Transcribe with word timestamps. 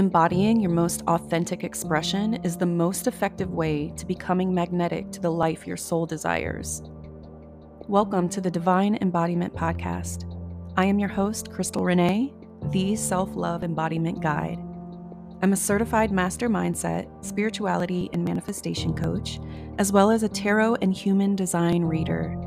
Embodying 0.00 0.62
your 0.62 0.70
most 0.70 1.02
authentic 1.08 1.62
expression 1.62 2.36
is 2.36 2.56
the 2.56 2.64
most 2.64 3.06
effective 3.06 3.52
way 3.52 3.92
to 3.98 4.06
becoming 4.06 4.54
magnetic 4.54 5.12
to 5.12 5.20
the 5.20 5.30
life 5.30 5.66
your 5.66 5.76
soul 5.76 6.06
desires. 6.06 6.82
Welcome 7.86 8.30
to 8.30 8.40
the 8.40 8.50
Divine 8.50 8.96
Embodiment 9.02 9.52
Podcast. 9.52 10.24
I 10.78 10.86
am 10.86 10.98
your 10.98 11.10
host, 11.10 11.50
Crystal 11.50 11.84
Renee, 11.84 12.32
the 12.70 12.96
Self 12.96 13.36
Love 13.36 13.62
Embodiment 13.62 14.22
Guide. 14.22 14.58
I'm 15.42 15.52
a 15.52 15.56
certified 15.56 16.10
master 16.10 16.48
mindset, 16.48 17.06
spirituality, 17.22 18.08
and 18.14 18.24
manifestation 18.24 18.94
coach, 18.94 19.38
as 19.76 19.92
well 19.92 20.10
as 20.10 20.22
a 20.22 20.30
tarot 20.30 20.76
and 20.76 20.94
human 20.94 21.36
design 21.36 21.82
reader. 21.82 22.38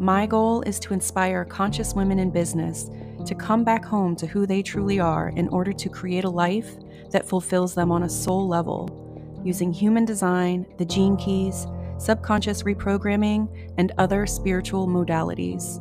My 0.00 0.26
goal 0.26 0.62
is 0.62 0.80
to 0.80 0.92
inspire 0.92 1.44
conscious 1.44 1.94
women 1.94 2.18
in 2.18 2.32
business 2.32 2.90
to 3.26 3.34
come 3.34 3.64
back 3.64 3.84
home 3.84 4.14
to 4.16 4.26
who 4.26 4.46
they 4.46 4.62
truly 4.62 5.00
are 5.00 5.30
in 5.30 5.48
order 5.48 5.72
to 5.72 5.88
create 5.88 6.24
a 6.24 6.30
life 6.30 6.76
that 7.10 7.26
fulfills 7.26 7.74
them 7.74 7.90
on 7.90 8.02
a 8.02 8.08
soul 8.08 8.46
level, 8.46 9.40
using 9.44 9.72
human 9.72 10.04
design, 10.04 10.66
the 10.78 10.84
gene 10.84 11.16
keys, 11.16 11.66
subconscious 11.98 12.62
reprogramming, 12.64 13.72
and 13.78 13.92
other 13.98 14.26
spiritual 14.26 14.86
modalities. 14.86 15.80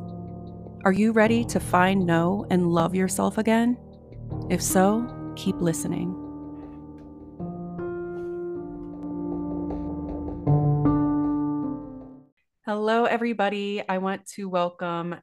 Are 0.85 0.91
you 0.91 1.11
ready 1.11 1.43
to 1.45 1.59
find, 1.59 2.05
know, 2.05 2.45
and 2.49 2.67
love 2.67 2.93
yourself 2.93 3.37
again? 3.37 3.77
If 4.49 4.62
so, 4.62 5.34
keep 5.35 5.55
listening. 5.62 6.20
Hello, 12.65 13.05
everybody. 13.05 13.84
I 13.87 13.98
want 13.98 14.25
to 14.35 14.49
welcome 14.49 15.15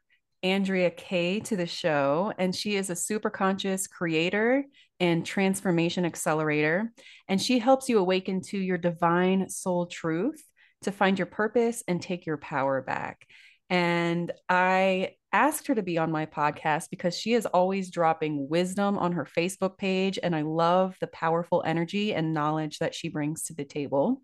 Andrea 0.42 0.90
Kay 0.90 1.40
to 1.40 1.56
the 1.56 1.66
show, 1.66 2.32
and 2.38 2.54
she 2.54 2.76
is 2.76 2.90
a 2.90 2.96
super 2.96 3.30
conscious 3.30 3.86
creator 3.86 4.64
and 4.98 5.24
transformation 5.24 6.04
accelerator. 6.04 6.92
And 7.28 7.40
she 7.40 7.58
helps 7.58 7.88
you 7.88 7.98
awaken 7.98 8.40
to 8.42 8.58
your 8.58 8.78
divine 8.78 9.48
soul 9.48 9.86
truth 9.86 10.42
to 10.82 10.92
find 10.92 11.18
your 11.18 11.26
purpose 11.26 11.82
and 11.88 12.00
take 12.00 12.26
your 12.26 12.38
power 12.38 12.82
back. 12.82 13.26
And 13.68 14.32
I 14.48 15.14
asked 15.32 15.68
her 15.68 15.74
to 15.74 15.82
be 15.82 15.96
on 15.96 16.10
my 16.10 16.26
podcast 16.26 16.90
because 16.90 17.16
she 17.16 17.34
is 17.34 17.46
always 17.46 17.90
dropping 17.90 18.48
wisdom 18.48 18.98
on 18.98 19.12
her 19.12 19.24
Facebook 19.24 19.78
page. 19.78 20.18
And 20.20 20.34
I 20.34 20.42
love 20.42 20.96
the 21.00 21.06
powerful 21.06 21.62
energy 21.64 22.12
and 22.12 22.34
knowledge 22.34 22.78
that 22.78 22.94
she 22.94 23.08
brings 23.08 23.44
to 23.44 23.54
the 23.54 23.64
table. 23.64 24.22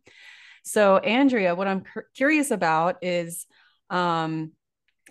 So, 0.65 0.99
Andrea, 0.99 1.55
what 1.55 1.69
I'm 1.69 1.85
curious 2.17 2.51
about 2.51 2.97
is 3.03 3.47
um, 3.89 4.51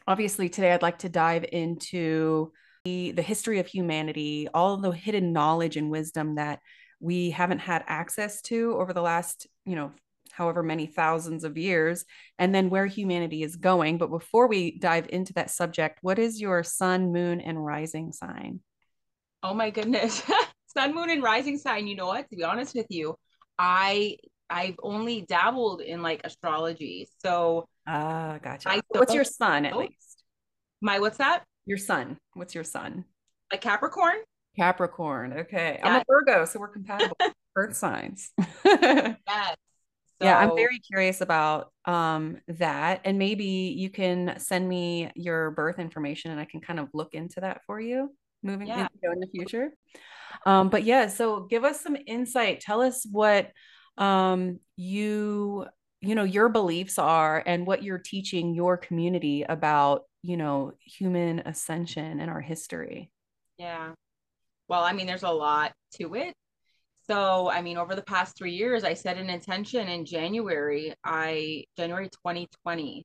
obviously 0.08 0.50
today 0.50 0.72
I'd 0.72 0.82
like 0.82 1.00
to 1.00 1.10
dive 1.10 1.46
into 1.52 2.52
the, 2.84 3.12
the 3.12 3.22
history 3.22 3.60
of 3.60 3.68
humanity, 3.68 4.48
all 4.54 4.78
the 4.78 4.92
hidden 4.92 5.34
knowledge 5.34 5.78
and 5.78 5.90
wisdom 5.90 6.36
that 6.36 6.60
we 7.00 7.32
haven't 7.32 7.60
had 7.60 7.84
access 7.88 8.42
to 8.44 8.76
over 8.78 8.94
the 8.94 9.02
last, 9.02 9.48
you 9.66 9.76
know, 9.76 9.92
however 10.32 10.62
many 10.62 10.86
thousands 10.86 11.44
of 11.44 11.58
years, 11.58 12.06
and 12.38 12.54
then 12.54 12.70
where 12.70 12.86
humanity 12.86 13.42
is 13.42 13.56
going. 13.56 13.98
But 13.98 14.10
before 14.10 14.48
we 14.48 14.78
dive 14.78 15.08
into 15.10 15.34
that 15.34 15.50
subject, 15.50 16.00
what 16.02 16.20
is 16.20 16.42
your 16.42 16.64
sun, 16.64 17.12
moon, 17.12 17.42
and 17.42 17.64
rising 17.64 18.12
sign? 18.12 18.60
Oh 19.42 19.54
my 19.54 19.70
goodness. 19.70 20.22
sun, 20.68 20.94
moon, 20.94 21.10
and 21.10 21.24
rising 21.24 21.58
sign. 21.58 21.88
You 21.88 21.96
know 21.96 22.08
what? 22.08 22.30
To 22.30 22.36
be 22.36 22.44
honest 22.44 22.76
with 22.76 22.88
you, 22.90 23.16
I 23.58 24.18
I've 24.50 24.76
only 24.84 25.22
dabbled 25.22 25.82
in 25.82 26.02
like 26.02 26.22
astrology. 26.24 27.08
So 27.24 27.68
Ah, 27.88 28.34
uh, 28.34 28.38
gotcha. 28.40 28.70
I 28.70 28.82
what's 28.90 29.14
your 29.14 29.24
sun 29.24 29.66
at 29.66 29.78
least? 29.78 30.24
My 30.82 31.00
what's 31.00 31.18
that? 31.18 31.44
Your 31.66 31.78
sun. 31.78 32.18
What's 32.34 32.56
your 32.56 32.64
sun? 32.64 33.06
A 33.52 33.58
Capricorn. 33.58 34.18
Capricorn. 34.56 35.34
Okay. 35.34 35.78
Yeah. 35.80 35.88
I'm 35.88 36.02
a 36.02 36.04
Virgo, 36.08 36.46
so 36.46 36.60
we're 36.60 36.70
compatible. 36.70 37.18
Earth 37.56 37.76
signs. 37.76 38.32
yes. 38.66 39.18
So, 39.28 40.28
yeah, 40.28 40.38
I'm 40.38 40.56
very 40.56 40.80
curious 40.80 41.20
about 41.20 41.72
um, 41.86 42.38
that. 42.48 43.02
And 43.04 43.20
maybe 43.20 43.76
you 43.78 43.90
can 43.90 44.40
send 44.40 44.68
me 44.68 45.12
your 45.16 45.52
birth 45.52 45.78
information 45.78 46.32
and 46.32 46.40
I 46.40 46.46
can 46.46 46.62
kind 46.62 46.80
of 46.80 46.88
look 46.94 47.14
into 47.14 47.42
that 47.42 47.62
for 47.66 47.82
you 47.82 48.12
moving 48.46 48.68
yeah. 48.68 48.88
in, 49.04 49.12
in 49.12 49.20
the 49.20 49.28
future. 49.28 49.72
Um, 50.46 50.70
but 50.70 50.84
yeah, 50.84 51.08
so 51.08 51.42
give 51.42 51.64
us 51.64 51.82
some 51.82 51.98
insight. 52.06 52.62
Tell 52.62 52.82
us 52.82 53.06
what 53.10 53.52
um, 53.98 54.60
you 54.78 55.66
you 56.06 56.16
know 56.16 56.24
your 56.24 56.50
beliefs 56.50 57.00
are 57.00 57.44
and 57.46 57.66
what 57.66 57.84
you're 57.84 57.98
teaching 57.98 58.54
your 58.54 58.78
community 58.78 59.44
about 59.44 60.04
you 60.22 60.38
know 60.38 60.74
human 60.80 61.40
ascension 61.46 62.20
and 62.20 62.30
our 62.30 62.42
history. 62.42 63.12
Yeah. 63.58 63.94
Well 64.68 64.84
i 64.84 64.94
mean 64.94 65.08
there's 65.08 65.24
a 65.24 65.30
lot 65.30 65.74
to 65.96 66.16
it. 66.16 66.34
So 67.08 67.50
i 67.50 67.62
mean 67.62 67.78
over 67.78 67.96
the 67.96 68.02
past 68.04 68.38
three 68.38 68.54
years 68.54 68.84
i 68.84 68.94
set 68.94 69.18
an 69.18 69.30
intention 69.30 69.88
in 69.88 70.06
january 70.06 70.94
i 71.04 71.64
january 71.78 72.10
2020 72.10 73.04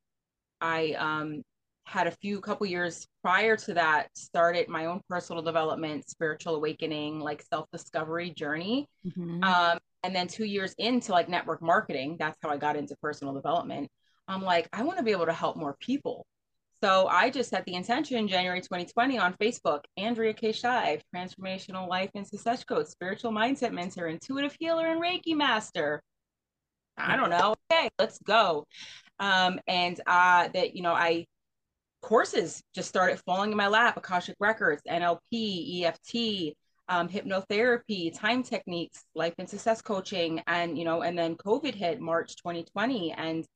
i 0.63 0.93
um 0.93 1.43
had 1.91 2.07
a 2.07 2.13
few 2.13 2.41
couple 2.41 2.67
years 2.67 3.07
prior 3.21 3.57
to 3.57 3.75
that 3.75 4.09
started 4.15 4.69
my 4.69 4.87
own 4.87 5.01
personal 5.09 5.43
development 5.43 6.09
spiritual 6.09 6.55
awakening 6.55 7.19
like 7.19 7.43
self-discovery 7.43 8.31
journey. 8.31 8.87
Mm-hmm. 9.05 9.43
um, 9.43 9.79
and 10.03 10.15
then 10.15 10.27
two 10.27 10.45
years 10.45 10.75
into 10.79 11.13
like 11.13 11.29
network 11.29 11.63
marketing 11.63 12.17
that's 12.19 12.39
how 12.43 12.51
i 12.51 12.57
got 12.57 12.77
into 12.77 12.97
personal 12.97 13.35
development 13.35 13.89
i'm 14.29 14.43
like 14.43 14.69
i 14.73 14.83
want 14.83 14.99
to 14.99 15.05
be 15.05 15.11
able 15.11 15.27
to 15.27 15.33
help 15.33 15.57
more 15.57 15.77
people. 15.81 16.27
So 16.83 17.09
i 17.09 17.29
just 17.31 17.51
set 17.51 17.65
the 17.67 17.75
intention 17.75 18.17
in 18.17 18.29
january 18.29 18.61
2020 18.61 19.19
on 19.19 19.35
facebook 19.35 19.81
andrea 19.97 20.33
k. 20.33 20.53
Shive 20.53 21.03
transformational 21.15 21.89
life 21.89 22.11
and 22.15 22.27
success 22.27 22.65
coach 22.65 22.87
spiritual 22.87 23.33
mindset 23.33 23.73
mentor 23.73 24.07
intuitive 24.07 24.57
healer 24.59 24.87
and 24.87 25.01
reiki 25.01 25.37
master. 25.37 26.03
I 26.97 27.17
don't 27.17 27.31
know. 27.31 27.55
Okay 27.73 27.89
let's 27.99 28.19
go. 28.21 28.67
Um, 29.19 29.61
and 29.67 30.01
uh, 30.07 30.49
that 30.55 30.75
you 30.75 30.83
know 30.83 30.93
i 30.93 31.27
courses 32.03 32.63
just 32.75 32.89
started 32.89 33.21
falling 33.27 33.51
in 33.51 33.57
my 33.57 33.69
lap 33.69 33.97
akashic 33.97 34.37
records 34.41 34.83
nlp 34.89 35.83
eft 35.85 36.57
um, 36.91 37.09
hypnotherapy, 37.09 38.13
time 38.13 38.43
techniques, 38.43 39.05
life 39.15 39.35
and 39.39 39.49
success 39.49 39.81
coaching, 39.81 40.43
and 40.49 40.77
you 40.77 40.85
know, 40.85 41.03
and 41.03 41.17
then 41.17 41.37
COVID 41.37 41.75
hit 41.75 42.01
March 42.01 42.35
2020, 42.37 43.13
and 43.13 43.47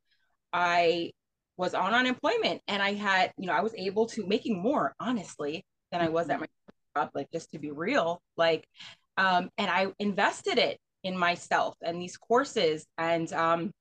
I 0.52 1.10
was 1.56 1.74
on 1.74 1.92
unemployment, 1.92 2.62
and 2.68 2.80
I 2.80 2.94
had, 2.94 3.32
you 3.36 3.48
know, 3.48 3.52
I 3.52 3.60
was 3.60 3.74
able 3.74 4.06
to 4.06 4.24
making 4.24 4.62
more 4.62 4.94
honestly 5.00 5.64
than 5.90 6.00
I 6.00 6.08
was 6.08 6.30
at 6.30 6.40
my 6.40 6.46
job, 6.96 7.10
like 7.14 7.28
just 7.32 7.50
to 7.50 7.58
be 7.58 7.72
real, 7.72 8.22
like, 8.36 8.66
um, 9.16 9.50
and 9.58 9.68
I 9.68 9.88
invested 9.98 10.58
it 10.58 10.78
in 11.02 11.18
myself 11.18 11.74
and 11.82 12.00
these 12.00 12.16
courses, 12.16 12.86
and 12.98 13.30
um, 13.32 13.72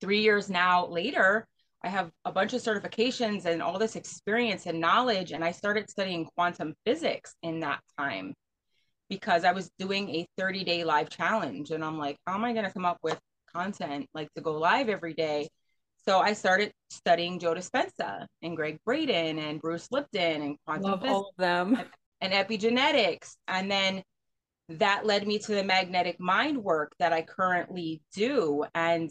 three 0.00 0.20
years 0.20 0.50
now 0.50 0.86
later. 0.86 1.46
I 1.84 1.88
have 1.88 2.12
a 2.24 2.30
bunch 2.30 2.52
of 2.52 2.62
certifications 2.62 3.44
and 3.44 3.60
all 3.60 3.76
this 3.76 3.96
experience 3.96 4.66
and 4.66 4.80
knowledge, 4.80 5.32
and 5.32 5.44
I 5.44 5.50
started 5.50 5.90
studying 5.90 6.26
quantum 6.36 6.74
physics 6.84 7.34
in 7.42 7.58
that 7.60 7.80
time 7.98 8.34
because 9.12 9.44
I 9.44 9.52
was 9.52 9.70
doing 9.78 10.08
a 10.08 10.26
30 10.38 10.64
day 10.64 10.84
live 10.84 11.10
challenge. 11.10 11.70
And 11.70 11.84
I'm 11.84 11.98
like, 11.98 12.16
how 12.26 12.32
am 12.34 12.46
I 12.46 12.54
going 12.54 12.64
to 12.64 12.72
come 12.72 12.86
up 12.86 12.96
with 13.02 13.20
content 13.52 14.08
like 14.14 14.32
to 14.36 14.40
go 14.40 14.52
live 14.52 14.88
every 14.88 15.12
day? 15.12 15.50
So 16.06 16.20
I 16.20 16.32
started 16.32 16.72
studying 16.88 17.38
Joe 17.38 17.52
Dispenza 17.52 18.24
and 18.40 18.56
Gregg 18.56 18.78
Braden 18.86 19.38
and 19.38 19.60
Bruce 19.60 19.88
Lipton 19.90 20.40
and 20.40 20.56
quantum 20.64 20.92
Love 20.92 21.04
all 21.04 21.28
of 21.28 21.36
them 21.36 21.78
and 22.22 22.32
epigenetics. 22.32 23.36
And 23.48 23.70
then 23.70 24.02
that 24.70 25.04
led 25.04 25.26
me 25.26 25.38
to 25.40 25.54
the 25.56 25.62
magnetic 25.62 26.18
mind 26.18 26.56
work 26.56 26.92
that 26.98 27.12
I 27.12 27.20
currently 27.20 28.00
do. 28.14 28.64
And 28.74 29.10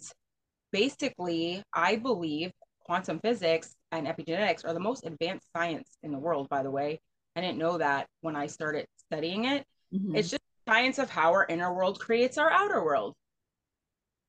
basically, 0.71 1.61
I 1.75 1.97
believe 1.97 2.51
quantum 2.85 3.19
physics 3.19 3.75
and 3.91 4.07
epigenetics 4.07 4.65
are 4.65 4.73
the 4.73 4.79
most 4.79 5.05
advanced 5.05 5.45
science 5.55 5.95
in 6.01 6.11
the 6.11 6.17
world, 6.17 6.49
by 6.49 6.63
the 6.63 6.71
way. 6.71 6.99
I 7.35 7.41
didn't 7.41 7.59
know 7.59 7.77
that 7.77 8.07
when 8.21 8.35
I 8.35 8.47
started 8.47 8.87
studying 8.97 9.45
it. 9.45 9.63
Mm-hmm. 9.93 10.15
It's 10.15 10.29
just 10.29 10.41
science 10.67 10.99
of 10.99 11.09
how 11.09 11.31
our 11.31 11.45
inner 11.47 11.73
world 11.73 11.99
creates 11.99 12.37
our 12.37 12.49
outer 12.49 12.83
world. 12.83 13.13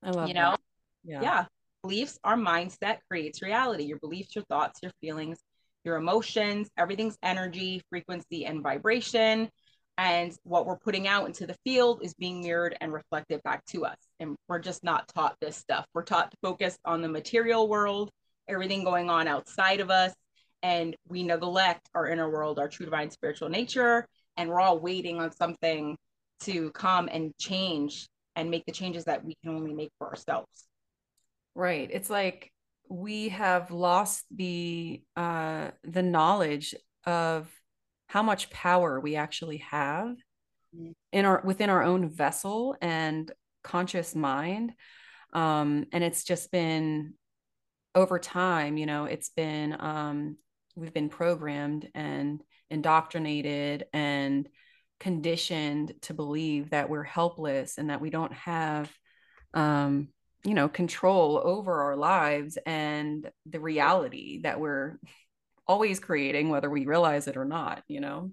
I 0.02 0.10
love 0.10 0.28
you 0.28 0.34
know, 0.34 0.56
yeah. 1.04 1.22
yeah. 1.22 1.44
Beliefs, 1.82 2.18
our 2.24 2.36
mindset 2.36 2.98
creates 3.08 3.42
reality. 3.42 3.84
Your 3.84 3.98
beliefs, 3.98 4.34
your 4.34 4.44
thoughts, 4.44 4.80
your 4.82 4.92
feelings, 5.00 5.38
your 5.84 5.96
emotions, 5.96 6.68
everything's 6.76 7.18
energy, 7.22 7.82
frequency, 7.90 8.46
and 8.46 8.62
vibration. 8.62 9.48
And 9.98 10.32
what 10.44 10.66
we're 10.66 10.78
putting 10.78 11.06
out 11.06 11.26
into 11.26 11.46
the 11.46 11.56
field 11.64 12.00
is 12.02 12.14
being 12.14 12.40
mirrored 12.40 12.76
and 12.80 12.92
reflected 12.92 13.42
back 13.42 13.64
to 13.66 13.84
us. 13.84 13.96
And 14.20 14.36
we're 14.48 14.58
just 14.58 14.82
not 14.82 15.08
taught 15.14 15.36
this 15.40 15.56
stuff. 15.56 15.84
We're 15.92 16.04
taught 16.04 16.30
to 16.30 16.36
focus 16.42 16.78
on 16.84 17.02
the 17.02 17.08
material 17.08 17.68
world, 17.68 18.10
everything 18.48 18.84
going 18.84 19.10
on 19.10 19.28
outside 19.28 19.80
of 19.80 19.90
us. 19.90 20.14
And 20.62 20.96
we 21.08 21.24
neglect 21.24 21.88
our 21.94 22.06
inner 22.06 22.30
world, 22.30 22.58
our 22.58 22.68
true 22.68 22.86
divine 22.86 23.10
spiritual 23.10 23.48
nature, 23.48 24.06
and 24.36 24.48
we're 24.48 24.60
all 24.60 24.78
waiting 24.78 25.20
on 25.20 25.32
something 25.32 25.96
to 26.40 26.70
come 26.72 27.08
and 27.10 27.36
change 27.38 28.08
and 28.34 28.50
make 28.50 28.64
the 28.66 28.72
changes 28.72 29.04
that 29.04 29.24
we 29.24 29.36
can 29.42 29.54
only 29.54 29.74
make 29.74 29.90
for 29.98 30.08
ourselves. 30.08 30.66
Right. 31.54 31.88
It's 31.92 32.10
like 32.10 32.50
we 32.88 33.28
have 33.30 33.70
lost 33.70 34.24
the 34.34 35.02
uh 35.16 35.70
the 35.84 36.02
knowledge 36.02 36.74
of 37.06 37.50
how 38.06 38.22
much 38.22 38.50
power 38.50 39.00
we 39.00 39.16
actually 39.16 39.58
have 39.58 40.16
mm-hmm. 40.74 40.92
in 41.12 41.24
our 41.24 41.42
within 41.44 41.70
our 41.70 41.82
own 41.82 42.08
vessel 42.08 42.76
and 42.80 43.30
conscious 43.62 44.14
mind. 44.14 44.72
Um, 45.32 45.86
and 45.92 46.04
it's 46.04 46.24
just 46.24 46.50
been 46.50 47.14
over 47.94 48.18
time 48.18 48.76
you 48.76 48.86
know 48.86 49.04
it's 49.04 49.30
been 49.30 49.76
um, 49.78 50.36
we've 50.76 50.94
been 50.94 51.08
programmed 51.08 51.88
and 51.94 52.42
indoctrinated 52.72 53.86
and 53.92 54.48
conditioned 54.98 55.94
to 56.02 56.14
believe 56.14 56.70
that 56.70 56.88
we're 56.88 57.02
helpless 57.02 57.78
and 57.78 57.90
that 57.90 58.00
we 58.00 58.10
don't 58.10 58.32
have 58.32 58.90
um, 59.54 60.08
you 60.44 60.54
know 60.54 60.68
control 60.68 61.40
over 61.42 61.82
our 61.82 61.96
lives 61.96 62.58
and 62.66 63.30
the 63.46 63.60
reality 63.60 64.40
that 64.42 64.58
we're 64.58 64.98
always 65.66 66.00
creating 66.00 66.48
whether 66.48 66.70
we 66.70 66.86
realize 66.86 67.28
it 67.28 67.36
or 67.36 67.44
not 67.44 67.82
you 67.88 68.00
know? 68.00 68.30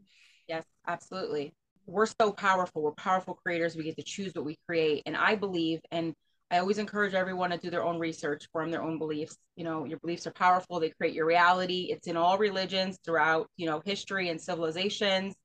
Yes 0.47 0.63
absolutely. 0.87 1.53
We're 1.85 2.05
so 2.05 2.31
powerful. 2.31 2.83
We're 2.83 2.91
powerful 2.91 3.33
creators. 3.33 3.75
We 3.75 3.83
get 3.83 3.97
to 3.97 4.03
choose 4.03 4.33
what 4.35 4.45
we 4.45 4.57
create. 4.67 5.03
And 5.05 5.17
i 5.17 5.35
believe 5.35 5.79
and 5.91 6.13
i 6.51 6.57
always 6.59 6.77
encourage 6.77 7.13
everyone 7.13 7.49
to 7.51 7.57
do 7.57 7.69
their 7.69 7.83
own 7.83 7.99
research 7.99 8.47
form 8.51 8.71
their 8.71 8.83
own 8.83 8.97
beliefs. 8.97 9.37
You 9.55 9.63
know 9.63 9.85
your 9.85 9.99
beliefs 9.99 10.27
are 10.27 10.31
powerful 10.31 10.79
they 10.79 10.89
create 10.89 11.13
your 11.13 11.25
reality. 11.25 11.89
It's 11.91 12.07
in 12.07 12.17
all 12.17 12.37
religions 12.37 12.97
throughout 13.05 13.47
you 13.57 13.65
know 13.65 13.81
history 13.85 14.29
and 14.29 14.41
civilizations. 14.41 15.35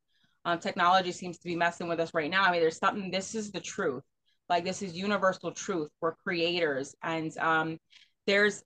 Um, 0.47 0.59
technology 0.59 1.13
seems 1.13 1.39
to 1.39 1.49
be 1.49 1.57
messing 1.57 1.89
with 1.89 2.01
us 2.01 2.13
right 2.15 2.31
now. 2.31 2.45
I 2.45 2.53
mean 2.53 2.61
there's 2.61 2.79
something 2.79 3.11
this 3.11 3.35
is 3.35 3.51
the 3.51 3.61
truth. 3.61 4.03
Like 4.49 4.65
this 4.65 4.83
is 4.83 4.97
universal 4.97 5.53
truth 5.53 5.91
we're 6.01 6.15
creators. 6.17 6.95
And 7.03 7.37
um, 7.39 7.79
there's 8.27 8.63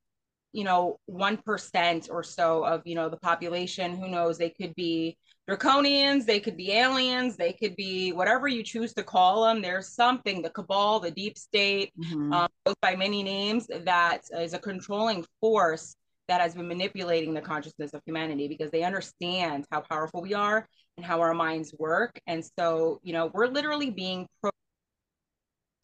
you 0.52 0.64
know 0.64 0.98
1% 1.10 2.08
or 2.10 2.22
so 2.22 2.64
of 2.64 2.82
you 2.84 2.94
know 2.94 3.08
the 3.08 3.16
population 3.18 3.96
who 3.96 4.08
knows 4.08 4.38
they 4.38 4.50
could 4.50 4.74
be 4.74 5.16
draconians 5.48 6.26
they 6.26 6.38
could 6.38 6.56
be 6.56 6.72
aliens 6.72 7.36
they 7.36 7.52
could 7.52 7.74
be 7.74 8.12
whatever 8.12 8.48
you 8.48 8.62
choose 8.62 8.92
to 8.92 9.02
call 9.02 9.44
them 9.44 9.62
there's 9.62 9.88
something 9.88 10.42
the 10.42 10.50
cabal 10.50 11.00
the 11.00 11.10
deep 11.10 11.38
state 11.38 11.90
mm-hmm. 11.98 12.32
um, 12.32 12.48
by 12.82 12.94
many 12.94 13.22
names 13.22 13.66
that 13.84 14.20
is 14.38 14.52
a 14.52 14.58
controlling 14.58 15.24
force 15.40 15.94
that 16.28 16.42
has 16.42 16.54
been 16.54 16.68
manipulating 16.68 17.32
the 17.32 17.40
consciousness 17.40 17.94
of 17.94 18.02
humanity 18.04 18.46
because 18.46 18.70
they 18.70 18.82
understand 18.82 19.64
how 19.72 19.80
powerful 19.80 20.20
we 20.20 20.34
are 20.34 20.68
and 20.98 21.06
how 21.06 21.20
our 21.20 21.32
minds 21.32 21.74
work 21.78 22.20
and 22.26 22.44
so 22.58 23.00
you 23.02 23.14
know 23.14 23.30
we're 23.32 23.46
literally 23.46 23.90
being 23.90 24.26
pro- 24.42 24.50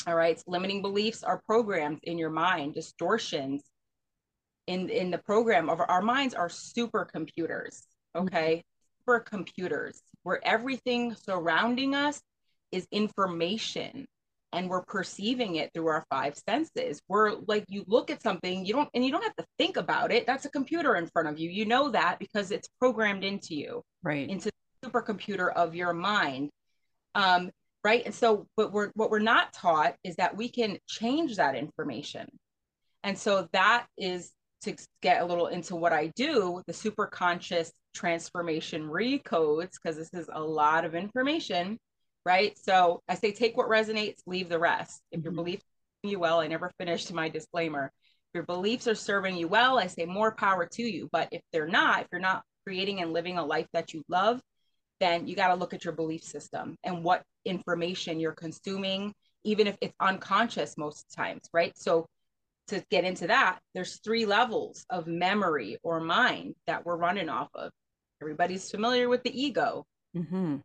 all 0.06 0.14
right 0.14 0.42
limiting 0.46 0.82
beliefs 0.82 1.22
are 1.22 1.40
programmed 1.46 2.00
in 2.02 2.18
your 2.18 2.28
mind 2.28 2.74
distortions 2.74 3.62
in 4.66 4.90
in 4.90 5.10
the 5.10 5.18
program 5.18 5.70
of 5.70 5.80
our 5.80 6.02
minds 6.02 6.34
are 6.34 6.48
supercomputers 6.48 7.84
okay 8.14 8.56
mm-hmm. 8.56 8.73
Supercomputers 9.08 9.98
where 10.22 10.40
everything 10.46 11.14
surrounding 11.14 11.94
us 11.94 12.20
is 12.72 12.86
information 12.90 14.06
and 14.52 14.70
we're 14.70 14.82
perceiving 14.82 15.56
it 15.56 15.70
through 15.74 15.88
our 15.88 16.04
five 16.10 16.36
senses. 16.48 17.02
We're 17.08 17.32
like 17.48 17.64
you 17.68 17.84
look 17.88 18.10
at 18.10 18.22
something 18.22 18.64
you 18.64 18.72
don't 18.72 18.88
and 18.94 19.04
you 19.04 19.10
don't 19.10 19.24
have 19.24 19.36
to 19.36 19.44
think 19.58 19.76
about 19.76 20.12
it. 20.12 20.26
That's 20.26 20.44
a 20.44 20.50
computer 20.50 20.94
in 20.96 21.06
front 21.08 21.28
of 21.28 21.38
you. 21.38 21.50
You 21.50 21.66
know 21.66 21.90
that 21.90 22.18
because 22.18 22.50
it's 22.52 22.68
programmed 22.78 23.24
into 23.24 23.54
you 23.54 23.82
right. 24.02 24.28
into 24.28 24.50
the 24.80 24.88
supercomputer 24.88 25.52
of 25.52 25.74
your 25.74 25.92
mind. 25.92 26.50
Um 27.14 27.50
right? 27.82 28.02
And 28.04 28.14
so 28.14 28.46
but 28.56 28.72
we're 28.72 28.90
what 28.94 29.10
we're 29.10 29.18
not 29.18 29.52
taught 29.52 29.96
is 30.04 30.16
that 30.16 30.36
we 30.36 30.48
can 30.48 30.78
change 30.88 31.36
that 31.36 31.56
information. 31.56 32.28
And 33.02 33.18
so 33.18 33.48
that 33.52 33.86
is 33.98 34.30
to 34.62 34.76
get 35.02 35.20
a 35.20 35.26
little 35.26 35.48
into 35.48 35.76
what 35.76 35.92
I 35.92 36.12
do, 36.16 36.62
the 36.66 36.72
super 36.72 37.06
conscious 37.06 37.70
transformation 37.94 38.88
recodes, 38.88 39.72
because 39.82 39.96
this 39.96 40.12
is 40.12 40.28
a 40.32 40.42
lot 40.42 40.84
of 40.84 40.94
information, 40.94 41.78
right? 42.26 42.58
So 42.58 43.00
I 43.08 43.14
say 43.14 43.32
take 43.32 43.56
what 43.56 43.68
resonates, 43.68 44.18
leave 44.26 44.48
the 44.48 44.58
rest. 44.58 45.00
If 45.12 45.22
your 45.22 45.32
mm-hmm. 45.32 45.36
beliefs 45.36 45.64
you 46.02 46.18
well, 46.18 46.40
I 46.40 46.46
never 46.46 46.70
finished 46.78 47.12
my 47.12 47.28
disclaimer. 47.28 47.86
If 47.86 48.34
your 48.34 48.44
beliefs 48.44 48.86
are 48.88 48.94
serving 48.94 49.36
you 49.36 49.48
well, 49.48 49.78
I 49.78 49.86
say 49.86 50.04
more 50.04 50.34
power 50.34 50.66
to 50.66 50.82
you. 50.82 51.08
But 51.12 51.28
if 51.32 51.40
they're 51.52 51.68
not, 51.68 52.02
if 52.02 52.08
you're 52.12 52.20
not 52.20 52.42
creating 52.66 53.00
and 53.00 53.12
living 53.12 53.38
a 53.38 53.44
life 53.44 53.66
that 53.72 53.94
you 53.94 54.02
love, 54.08 54.40
then 55.00 55.26
you 55.26 55.34
got 55.36 55.48
to 55.48 55.54
look 55.54 55.74
at 55.74 55.84
your 55.84 55.94
belief 55.94 56.22
system 56.22 56.76
and 56.84 57.02
what 57.02 57.22
information 57.44 58.20
you're 58.20 58.32
consuming, 58.32 59.12
even 59.44 59.66
if 59.66 59.76
it's 59.80 59.94
unconscious 60.00 60.76
most 60.76 61.06
times, 61.14 61.42
right? 61.52 61.72
So 61.76 62.06
to 62.68 62.82
get 62.90 63.04
into 63.04 63.26
that, 63.26 63.58
there's 63.74 64.00
three 64.00 64.24
levels 64.24 64.86
of 64.88 65.06
memory 65.06 65.78
or 65.82 66.00
mind 66.00 66.54
that 66.66 66.86
we're 66.86 66.96
running 66.96 67.28
off 67.28 67.48
of. 67.54 67.70
Everybody's 68.24 68.70
familiar 68.70 69.10
with 69.10 69.22
the 69.22 69.38
ego, 69.38 69.84
mm-hmm. 70.16 70.56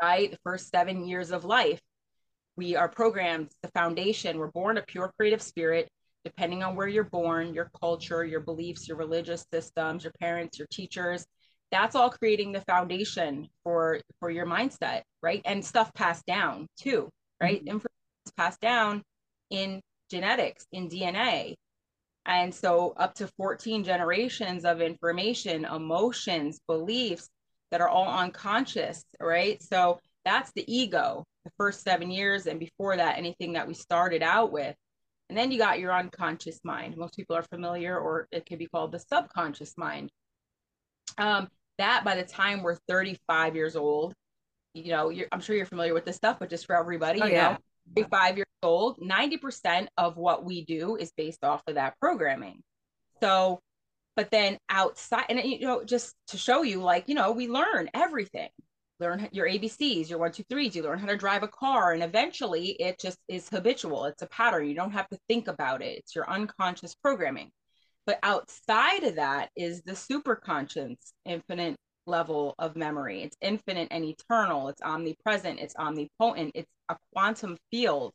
right? 0.00 0.30
The 0.30 0.38
first 0.44 0.70
seven 0.70 1.04
years 1.04 1.32
of 1.32 1.44
life, 1.44 1.80
we 2.56 2.76
are 2.76 2.88
programmed, 2.88 3.50
the 3.60 3.70
foundation. 3.74 4.38
We're 4.38 4.52
born 4.52 4.78
a 4.78 4.82
pure 4.82 5.12
creative 5.18 5.42
spirit, 5.42 5.88
depending 6.24 6.62
on 6.62 6.76
where 6.76 6.86
you're 6.86 7.02
born, 7.02 7.54
your 7.54 7.72
culture, 7.80 8.24
your 8.24 8.38
beliefs, 8.38 8.86
your 8.86 8.96
religious 8.96 9.44
systems, 9.52 10.04
your 10.04 10.12
parents, 10.20 10.60
your 10.60 10.68
teachers. 10.70 11.26
That's 11.72 11.96
all 11.96 12.08
creating 12.08 12.52
the 12.52 12.60
foundation 12.60 13.48
for 13.64 14.00
for 14.20 14.30
your 14.30 14.46
mindset, 14.46 15.02
right? 15.20 15.42
And 15.44 15.64
stuff 15.64 15.92
passed 15.94 16.24
down 16.24 16.68
too, 16.78 17.08
right? 17.42 17.58
Mm-hmm. 17.58 17.66
Information 17.66 18.36
passed 18.36 18.60
down 18.60 19.02
in 19.50 19.80
genetics 20.08 20.66
in 20.70 20.88
DNA. 20.88 21.56
And 22.26 22.54
so, 22.54 22.94
up 22.96 23.14
to 23.16 23.28
14 23.38 23.84
generations 23.84 24.64
of 24.64 24.80
information, 24.80 25.64
emotions, 25.64 26.60
beliefs 26.66 27.28
that 27.70 27.80
are 27.80 27.88
all 27.88 28.08
unconscious, 28.08 29.04
right? 29.20 29.62
So, 29.62 29.98
that's 30.24 30.52
the 30.52 30.64
ego, 30.72 31.24
the 31.44 31.50
first 31.56 31.82
seven 31.82 32.10
years. 32.10 32.46
And 32.46 32.60
before 32.60 32.96
that, 32.96 33.16
anything 33.16 33.54
that 33.54 33.66
we 33.66 33.74
started 33.74 34.22
out 34.22 34.52
with. 34.52 34.74
And 35.28 35.36
then 35.36 35.50
you 35.50 35.58
got 35.58 35.78
your 35.78 35.92
unconscious 35.92 36.60
mind. 36.64 36.96
Most 36.96 37.14
people 37.14 37.36
are 37.36 37.42
familiar, 37.42 37.98
or 37.98 38.28
it 38.30 38.46
could 38.46 38.58
be 38.58 38.66
called 38.66 38.92
the 38.92 38.98
subconscious 38.98 39.76
mind. 39.76 40.10
Um, 41.18 41.48
that 41.78 42.04
by 42.04 42.16
the 42.16 42.24
time 42.24 42.62
we're 42.62 42.76
35 42.88 43.54
years 43.54 43.76
old, 43.76 44.14
you 44.74 44.90
know, 44.90 45.12
I'm 45.32 45.40
sure 45.40 45.56
you're 45.56 45.66
familiar 45.66 45.94
with 45.94 46.04
this 46.04 46.16
stuff, 46.16 46.38
but 46.38 46.50
just 46.50 46.66
for 46.66 46.76
everybody, 46.76 47.20
oh, 47.22 47.26
you 47.26 47.32
yeah. 47.32 47.52
know, 47.52 47.58
five 48.10 48.36
years 48.36 48.46
old, 48.62 48.98
90% 49.00 49.88
of 49.96 50.16
what 50.16 50.44
we 50.44 50.64
do 50.64 50.96
is 50.96 51.12
based 51.16 51.44
off 51.44 51.62
of 51.66 51.74
that 51.74 51.94
programming. 52.00 52.62
So, 53.20 53.60
but 54.16 54.30
then 54.30 54.58
outside, 54.68 55.26
and 55.28 55.42
you 55.42 55.60
know, 55.60 55.84
just 55.84 56.14
to 56.28 56.38
show 56.38 56.62
you, 56.62 56.82
like, 56.82 57.08
you 57.08 57.14
know, 57.14 57.32
we 57.32 57.48
learn 57.48 57.88
everything. 57.94 58.48
Learn 59.00 59.28
your 59.30 59.46
ABCs, 59.46 60.10
your 60.10 60.18
one, 60.18 60.32
two, 60.32 60.42
threes. 60.50 60.74
You 60.74 60.82
learn 60.82 60.98
how 60.98 61.06
to 61.06 61.16
drive 61.16 61.44
a 61.44 61.48
car, 61.48 61.92
and 61.92 62.02
eventually 62.02 62.70
it 62.80 62.98
just 62.98 63.18
is 63.28 63.48
habitual. 63.48 64.06
It's 64.06 64.22
a 64.22 64.26
pattern. 64.26 64.68
You 64.68 64.74
don't 64.74 64.90
have 64.90 65.08
to 65.10 65.18
think 65.28 65.46
about 65.46 65.82
it. 65.82 65.98
It's 65.98 66.16
your 66.16 66.28
unconscious 66.28 66.96
programming. 66.96 67.52
But 68.06 68.18
outside 68.22 69.04
of 69.04 69.16
that 69.16 69.50
is 69.54 69.82
the 69.82 69.94
super 69.94 70.34
superconscious, 70.34 70.96
infinite 71.24 71.76
level 72.08 72.54
of 72.58 72.76
memory. 72.76 73.22
It's 73.22 73.36
infinite 73.40 73.88
and 73.90 74.04
eternal. 74.04 74.68
It's 74.68 74.82
omnipresent. 74.82 75.60
It's 75.60 75.76
omnipotent. 75.76 76.52
It's 76.54 76.70
a 76.88 76.96
quantum 77.12 77.56
field. 77.70 78.12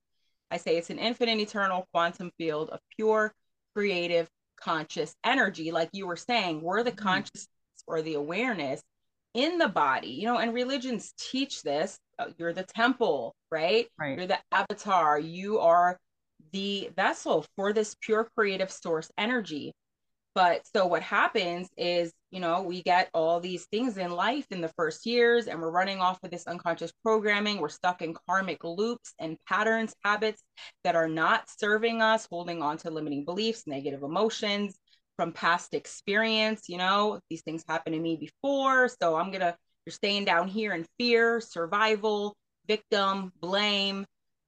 I 0.52 0.58
say 0.58 0.78
it's 0.78 0.90
an 0.90 1.00
infinite, 1.00 1.40
eternal 1.40 1.88
quantum 1.94 2.32
field 2.38 2.70
of 2.70 2.80
pure, 2.96 3.34
creative, 3.76 4.28
conscious 4.60 5.16
energy. 5.24 5.72
Like 5.72 5.90
you 5.94 6.08
were 6.08 6.16
saying, 6.16 6.62
we're 6.62 6.84
the 6.84 6.92
mm-hmm. 6.92 7.08
consciousness 7.08 7.48
or 7.88 8.02
the 8.02 8.16
awareness 8.16 8.82
in 9.34 9.58
the 9.58 9.68
body, 9.68 10.10
you 10.10 10.26
know, 10.26 10.38
and 10.38 10.54
religions 10.54 11.14
teach 11.18 11.64
this. 11.64 11.98
Uh, 12.20 12.28
you're 12.38 12.54
the 12.54 12.64
temple, 12.64 13.36
right? 13.52 13.88
right? 13.98 14.18
You're 14.18 14.28
the 14.28 14.40
avatar. 14.52 15.20
You 15.20 15.60
are 15.60 15.98
the 16.52 16.92
vessel 16.96 17.46
for 17.56 17.74
this 17.74 17.96
pure 18.00 18.30
creative 18.36 18.72
source 18.72 19.12
energy. 19.18 19.74
But 20.36 20.66
so 20.76 20.88
what 20.88 21.04
happens 21.04 21.70
is, 21.78 22.12
you 22.32 22.40
know, 22.40 22.64
we 22.64 22.82
get 22.82 23.10
all 23.14 23.40
these 23.40 23.66
things 23.66 23.98
in 23.98 24.12
life 24.12 24.48
in 24.50 24.62
the 24.62 24.72
first 24.76 25.06
years 25.06 25.48
and 25.48 25.62
we're 25.62 25.70
running 25.70 26.00
off 26.00 26.18
of 26.24 26.32
this 26.32 26.48
unconscious 26.48 26.92
programming. 27.04 27.60
We're 27.60 27.70
stuck 27.70 28.02
in 28.02 28.16
karmic 28.28 28.64
loops 28.64 29.14
and 29.20 29.38
patterns, 29.48 29.94
habits 30.04 30.42
that 30.84 30.96
are 30.96 31.08
not 31.08 31.50
serving 31.60 32.02
us, 32.02 32.28
holding 32.32 32.64
on 32.64 32.78
to 32.78 32.90
limiting 32.90 33.26
beliefs, 33.26 33.68
negative 33.68 34.02
emotions 34.02 34.76
from 35.18 35.34
past 35.34 35.76
experience. 35.76 36.68
You 36.68 36.80
know, 36.80 37.20
these 37.30 37.44
things 37.44 37.64
happened 37.68 37.94
to 37.94 38.02
me 38.02 38.16
before. 38.16 38.88
So 38.88 39.16
I'm 39.16 39.30
going 39.30 39.42
to, 39.42 39.56
you're 39.86 39.94
staying 39.94 40.26
down 40.26 40.48
here 40.48 40.74
in 40.74 40.88
fear, 40.98 41.42
survival, 41.42 42.36
victim, 42.68 43.32
blame, 43.40 44.06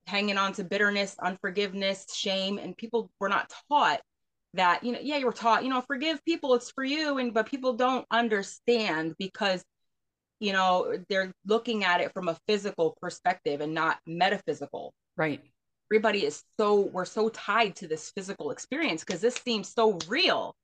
hanging 0.07 0.39
on 0.39 0.53
to 0.53 0.63
bitterness, 0.63 1.15
unforgiveness, 1.21 2.07
shame. 2.15 2.57
And 2.57 2.75
people 2.75 3.11
were 3.19 3.29
not 3.29 3.53
taught 3.69 4.01
that 4.55 4.83
you 4.83 4.91
know 4.91 4.99
yeah 5.01 5.17
you 5.17 5.25
were 5.25 5.31
taught 5.31 5.63
you 5.63 5.69
know 5.69 5.81
forgive 5.81 6.23
people 6.25 6.53
it's 6.55 6.71
for 6.71 6.83
you 6.83 7.17
and 7.17 7.33
but 7.33 7.45
people 7.45 7.73
don't 7.73 8.05
understand 8.11 9.13
because 9.19 9.63
you 10.39 10.53
know 10.53 10.97
they're 11.09 11.31
looking 11.45 11.83
at 11.83 12.01
it 12.01 12.13
from 12.13 12.27
a 12.27 12.37
physical 12.47 12.97
perspective 13.01 13.61
and 13.61 13.73
not 13.73 13.99
metaphysical. 14.05 14.93
Right. 15.17 15.41
Everybody 15.91 16.25
is 16.25 16.43
so 16.59 16.81
we're 16.81 17.05
so 17.05 17.29
tied 17.29 17.75
to 17.77 17.87
this 17.87 18.11
physical 18.11 18.51
experience 18.51 19.03
because 19.03 19.21
this 19.21 19.35
seems 19.35 19.71
so 19.73 19.97
real. 20.07 20.55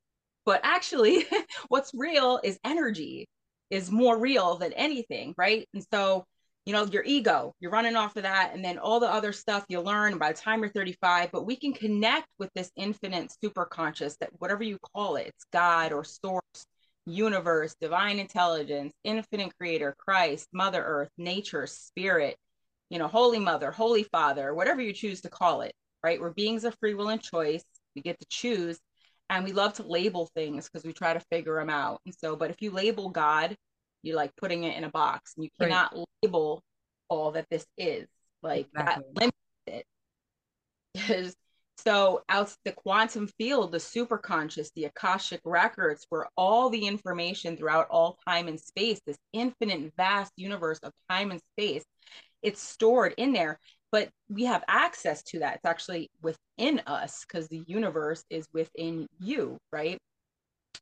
But 0.46 0.62
actually 0.64 1.26
what's 1.70 1.92
real 1.94 2.40
is 2.44 2.60
energy 2.66 3.28
is 3.70 3.90
more 3.92 4.18
real 4.18 4.58
than 4.58 4.74
anything 4.74 5.34
right? 5.38 5.68
And 5.74 5.86
so 5.92 6.26
you 6.66 6.74
know, 6.74 6.86
your 6.86 7.04
ego, 7.04 7.54
you're 7.60 7.72
running 7.72 7.96
off 7.96 8.16
of 8.18 8.24
that. 8.24 8.52
And 8.54 8.64
then 8.64 8.78
all 8.78 9.00
the 9.00 9.12
other 9.12 9.32
stuff 9.32 9.66
you 9.68 9.82
learn 9.82 10.18
by 10.18 10.32
the 10.32 10.38
time 10.38 10.60
you're 10.60 10.70
35. 10.70 11.32
But 11.32 11.46
we 11.46 11.56
can 11.56 11.74
connect 11.74 12.28
with 12.38 12.52
this 12.54 12.72
infinite 12.76 13.32
super 13.42 13.66
conscious 13.66 14.16
that 14.18 14.30
whatever 14.40 14.64
you 14.64 14.78
call 14.96 15.16
it, 15.16 15.28
it's 15.28 15.46
God 15.52 15.92
or 15.92 16.04
source, 16.04 16.66
universe, 17.06 17.76
divine 17.82 18.20
intelligence, 18.20 18.94
infinite 19.04 19.52
creator, 19.58 19.96
Christ, 19.98 20.48
Mother 20.54 20.84
Earth, 20.84 21.10
nature, 21.18 21.66
spirit, 21.66 22.38
you 22.90 23.00
know, 23.00 23.08
Holy 23.08 23.40
Mother, 23.40 23.72
Holy 23.72 24.04
Father, 24.04 24.54
whatever 24.54 24.82
you 24.82 24.94
choose 24.94 25.22
to 25.22 25.30
call 25.30 25.62
it, 25.62 25.74
right? 26.04 26.22
We're 26.22 26.32
beings 26.32 26.64
of 26.64 26.76
free 26.80 26.94
will 26.94 27.10
and 27.10 27.22
choice. 27.22 27.64
We 27.96 28.02
get 28.02 28.20
to 28.20 28.26
choose. 28.30 28.80
And 29.30 29.46
we 29.46 29.54
love 29.54 29.74
to 29.76 29.84
label 29.84 30.30
things 30.36 30.68
because 30.68 30.86
we 30.86 30.92
try 30.92 31.14
to 31.14 31.22
figure 31.32 31.56
them 31.56 31.70
out. 31.70 32.02
And 32.06 32.14
so, 32.14 32.36
but 32.36 32.52
if 32.52 32.62
you 32.62 32.70
label 32.70 33.10
God, 33.10 33.56
you're 34.04 34.16
like 34.16 34.36
putting 34.36 34.64
it 34.64 34.78
in 34.78 34.84
a 34.84 34.90
box 34.90 35.34
and 35.36 35.44
you 35.44 35.50
cannot 35.60 35.94
right. 35.96 36.06
label 36.24 36.64
all 37.10 37.32
that 37.32 37.46
this 37.50 37.66
is 37.78 38.08
like 38.42 38.68
exactly. 38.74 39.04
that 39.14 39.22
limits 39.22 39.38
it 39.68 39.86
because 40.94 41.36
so 41.78 42.22
out 42.30 42.54
the 42.64 42.72
quantum 42.72 43.28
field 43.38 43.72
the 43.72 43.80
super 43.80 44.18
conscious 44.18 44.72
the 44.76 44.86
akashic 44.86 45.42
records 45.44 46.06
where 46.10 46.28
all 46.38 46.70
the 46.70 46.86
information 46.86 47.58
throughout 47.58 47.88
all 47.90 48.18
time 48.28 48.48
and 48.48 48.60
space 48.60 49.00
this 49.06 49.18
infinite 49.34 49.92
vast 49.98 50.32
universe 50.36 50.80
of 50.80 50.92
time 51.10 51.32
and 51.32 51.42
space 51.54 51.84
it's 52.42 52.62
stored 52.62 53.14
in 53.18 53.34
there 53.34 53.60
but 53.92 54.10
we 54.30 54.46
have 54.46 54.64
access 54.68 55.22
to 55.24 55.40
that 55.40 55.56
it's 55.56 55.66
actually 55.66 56.10
within 56.22 56.82
us 56.88 57.26
because 57.26 57.48
the 57.48 57.64
universe 57.68 58.24
is 58.30 58.48
within 58.54 59.08
you 59.20 59.58
right 59.72 59.98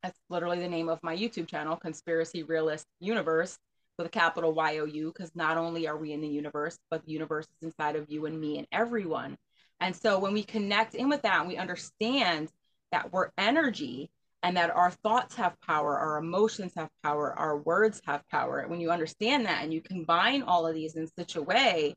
that's 0.04 0.20
literally 0.30 0.60
the 0.60 0.70
name 0.70 0.90
of 0.90 1.04
my 1.04 1.16
YouTube 1.16 1.48
channel, 1.48 1.76
Conspiracy 1.76 2.44
Realist 2.44 2.86
Universe, 3.00 3.58
with 3.98 4.08
a 4.08 4.10
capital 4.10 4.54
Y 4.54 4.78
O 4.78 4.86
U, 4.86 5.12
because 5.14 5.36
not 5.36 5.58
only 5.58 5.88
are 5.88 5.98
we 5.98 6.14
in 6.14 6.22
the 6.22 6.28
universe, 6.28 6.78
but 6.90 7.06
the 7.06 7.12
universe 7.12 7.46
is 7.46 7.68
inside 7.68 7.96
of 7.96 8.10
you 8.10 8.26
and 8.26 8.40
me 8.40 8.58
and 8.58 8.68
everyone. 8.72 9.38
And 9.82 9.96
so 9.96 10.20
when 10.20 10.34
we 10.34 10.44
connect 10.44 10.96
in 10.96 11.10
with 11.10 11.22
that 11.24 11.48
we 11.48 11.58
understand 11.58 12.50
that 12.92 13.12
we're 13.12 13.30
energy 13.38 14.10
and 14.42 14.56
that 14.56 14.74
our 14.74 14.92
thoughts 14.92 15.36
have 15.36 15.60
power, 15.60 15.98
our 15.98 16.18
emotions 16.18 16.72
have 16.78 16.90
power, 17.04 17.38
our 17.38 17.58
words 17.58 18.02
have 18.06 18.24
power. 18.30 18.66
When 18.68 18.80
you 18.80 18.90
understand 18.90 19.46
that 19.46 19.64
and 19.64 19.74
you 19.74 19.82
combine 19.82 20.44
all 20.44 20.66
of 20.66 20.76
these 20.76 20.96
in 20.96 21.08
such 21.18 21.36
a 21.36 21.42
way, 21.42 21.96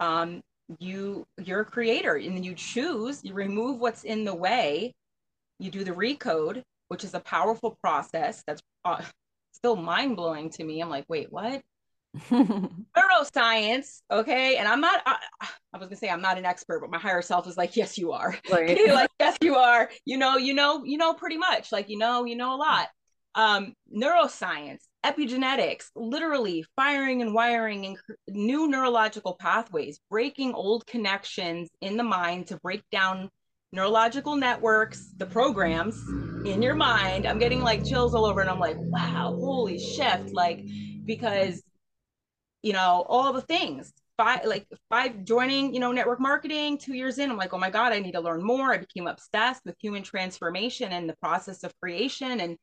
um, 0.00 0.42
you 0.80 1.24
you're 1.40 1.60
a 1.60 1.64
creator 1.64 2.16
and 2.16 2.36
then 2.36 2.42
you 2.42 2.54
choose, 2.54 3.24
you 3.24 3.34
remove 3.34 3.78
what's 3.78 4.02
in 4.02 4.24
the 4.24 4.34
way, 4.34 4.94
you 5.60 5.70
do 5.70 5.84
the 5.84 5.92
recode, 5.92 6.62
which 6.88 7.04
is 7.04 7.14
a 7.14 7.20
powerful 7.20 7.78
process 7.80 8.42
that's 8.46 8.62
uh, 8.84 9.02
still 9.52 9.76
mind 9.76 10.16
blowing 10.16 10.50
to 10.50 10.64
me. 10.64 10.80
I'm 10.80 10.90
like, 10.90 11.06
wait, 11.08 11.32
what? 11.32 11.62
neuroscience 12.96 14.00
okay 14.10 14.56
and 14.56 14.66
i'm 14.66 14.80
not 14.80 15.02
I, 15.04 15.18
I, 15.74 15.78
was 15.78 15.88
gonna 15.88 15.96
say 15.96 16.08
i'm 16.08 16.22
not 16.22 16.38
an 16.38 16.46
expert 16.46 16.80
but 16.80 16.90
my 16.90 16.98
higher 16.98 17.20
self 17.20 17.46
is 17.46 17.58
like 17.58 17.76
yes 17.76 17.98
you 17.98 18.12
are 18.12 18.34
right. 18.50 18.78
like 18.90 19.10
yes 19.20 19.36
you 19.42 19.56
are 19.56 19.90
you 20.06 20.16
know 20.16 20.38
you 20.38 20.54
know 20.54 20.82
you 20.82 20.96
know 20.96 21.12
pretty 21.12 21.36
much 21.36 21.72
like 21.72 21.90
you 21.90 21.98
know 21.98 22.24
you 22.24 22.34
know 22.34 22.54
a 22.54 22.56
lot 22.56 22.88
um 23.34 23.74
neuroscience 23.94 24.84
epigenetics 25.04 25.90
literally 25.94 26.64
firing 26.74 27.20
and 27.20 27.34
wiring 27.34 27.84
and 27.84 27.98
new 28.28 28.66
neurological 28.66 29.36
pathways 29.38 30.00
breaking 30.08 30.54
old 30.54 30.86
connections 30.86 31.68
in 31.82 31.98
the 31.98 32.02
mind 32.02 32.46
to 32.46 32.56
break 32.62 32.82
down 32.90 33.28
neurological 33.76 34.36
networks, 34.36 35.12
the 35.18 35.26
programs 35.26 35.96
in 36.46 36.62
your 36.62 36.74
mind. 36.74 37.26
I'm 37.26 37.38
getting 37.38 37.62
like 37.62 37.84
chills 37.84 38.14
all 38.14 38.24
over, 38.26 38.40
and 38.40 38.50
I'm 38.50 38.58
like, 38.60 38.76
wow, 38.78 39.36
holy 39.38 39.78
shift! 39.78 40.32
Like, 40.32 40.66
because 41.06 41.62
you 42.62 42.72
know, 42.72 43.04
all 43.08 43.32
the 43.32 43.42
things. 43.42 43.92
Five, 44.16 44.46
like 44.46 44.66
five 44.90 45.24
joining, 45.24 45.74
you 45.74 45.80
know, 45.80 45.92
network 45.92 46.20
marketing 46.20 46.78
two 46.78 46.94
years 46.94 47.18
in, 47.18 47.30
I'm 47.30 47.36
like, 47.36 47.52
oh 47.52 47.58
my 47.58 47.70
God, 47.70 47.92
I 47.92 48.00
need 48.00 48.12
to 48.12 48.20
learn 48.20 48.42
more. 48.42 48.72
I 48.72 48.78
became 48.78 49.06
obsessed 49.06 49.62
with 49.64 49.76
human 49.78 50.02
transformation 50.02 50.90
and 50.90 51.08
the 51.08 51.16
process 51.22 51.64
of 51.64 51.78
creation. 51.80 52.40
And 52.40 52.56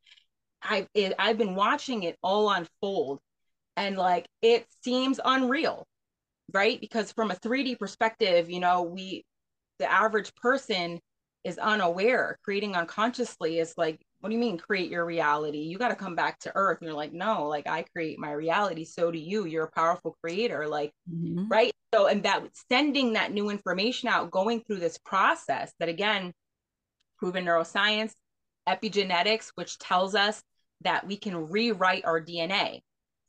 I've, 0.63 0.87
it, 0.95 1.13
I've 1.19 1.37
been 1.37 1.55
watching 1.55 2.03
it 2.03 2.17
all 2.23 2.49
unfold. 2.49 3.19
And 3.77 3.97
like, 3.97 4.27
it 4.41 4.65
seems 4.83 5.19
unreal, 5.23 5.85
right? 6.53 6.81
Because 6.81 7.11
from 7.13 7.31
a 7.31 7.35
3D 7.35 7.77
perspective, 7.77 8.49
you 8.49 8.59
know, 8.59 8.83
we, 8.83 9.23
the 9.79 9.91
average 9.91 10.33
person 10.35 10.99
is 11.43 11.57
unaware. 11.57 12.37
Creating 12.43 12.75
unconsciously 12.75 13.59
is 13.59 13.73
like 13.77 13.99
what 14.19 14.29
do 14.29 14.35
you 14.35 14.39
mean 14.39 14.57
create 14.57 14.89
your 14.89 15.05
reality? 15.05 15.59
You 15.59 15.77
got 15.77 15.89
to 15.89 15.95
come 15.95 16.15
back 16.15 16.39
to 16.39 16.51
earth. 16.55 16.77
And 16.79 16.87
you're 16.87 16.95
like 16.95 17.13
no 17.13 17.47
like 17.47 17.67
i 17.67 17.83
create 17.83 18.19
my 18.19 18.31
reality. 18.31 18.85
So 18.85 19.11
do 19.11 19.19
you. 19.19 19.45
You're 19.45 19.65
a 19.65 19.71
powerful 19.71 20.15
creator. 20.21 20.67
Like 20.67 20.91
mm-hmm. 21.11 21.47
right? 21.49 21.71
So 21.93 22.07
and 22.07 22.23
that 22.23 22.43
sending 22.71 23.13
that 23.13 23.33
new 23.33 23.49
information 23.49 24.09
out 24.09 24.31
going 24.31 24.61
through 24.61 24.79
this 24.79 24.97
process 24.97 25.73
that 25.79 25.89
again 25.89 26.33
proven 27.17 27.45
neuroscience 27.45 28.13
epigenetics 28.67 29.51
which 29.55 29.77
tells 29.77 30.15
us 30.15 30.41
that 30.81 31.05
we 31.05 31.17
can 31.17 31.49
rewrite 31.49 32.05
our 32.05 32.21
dna 32.21 32.79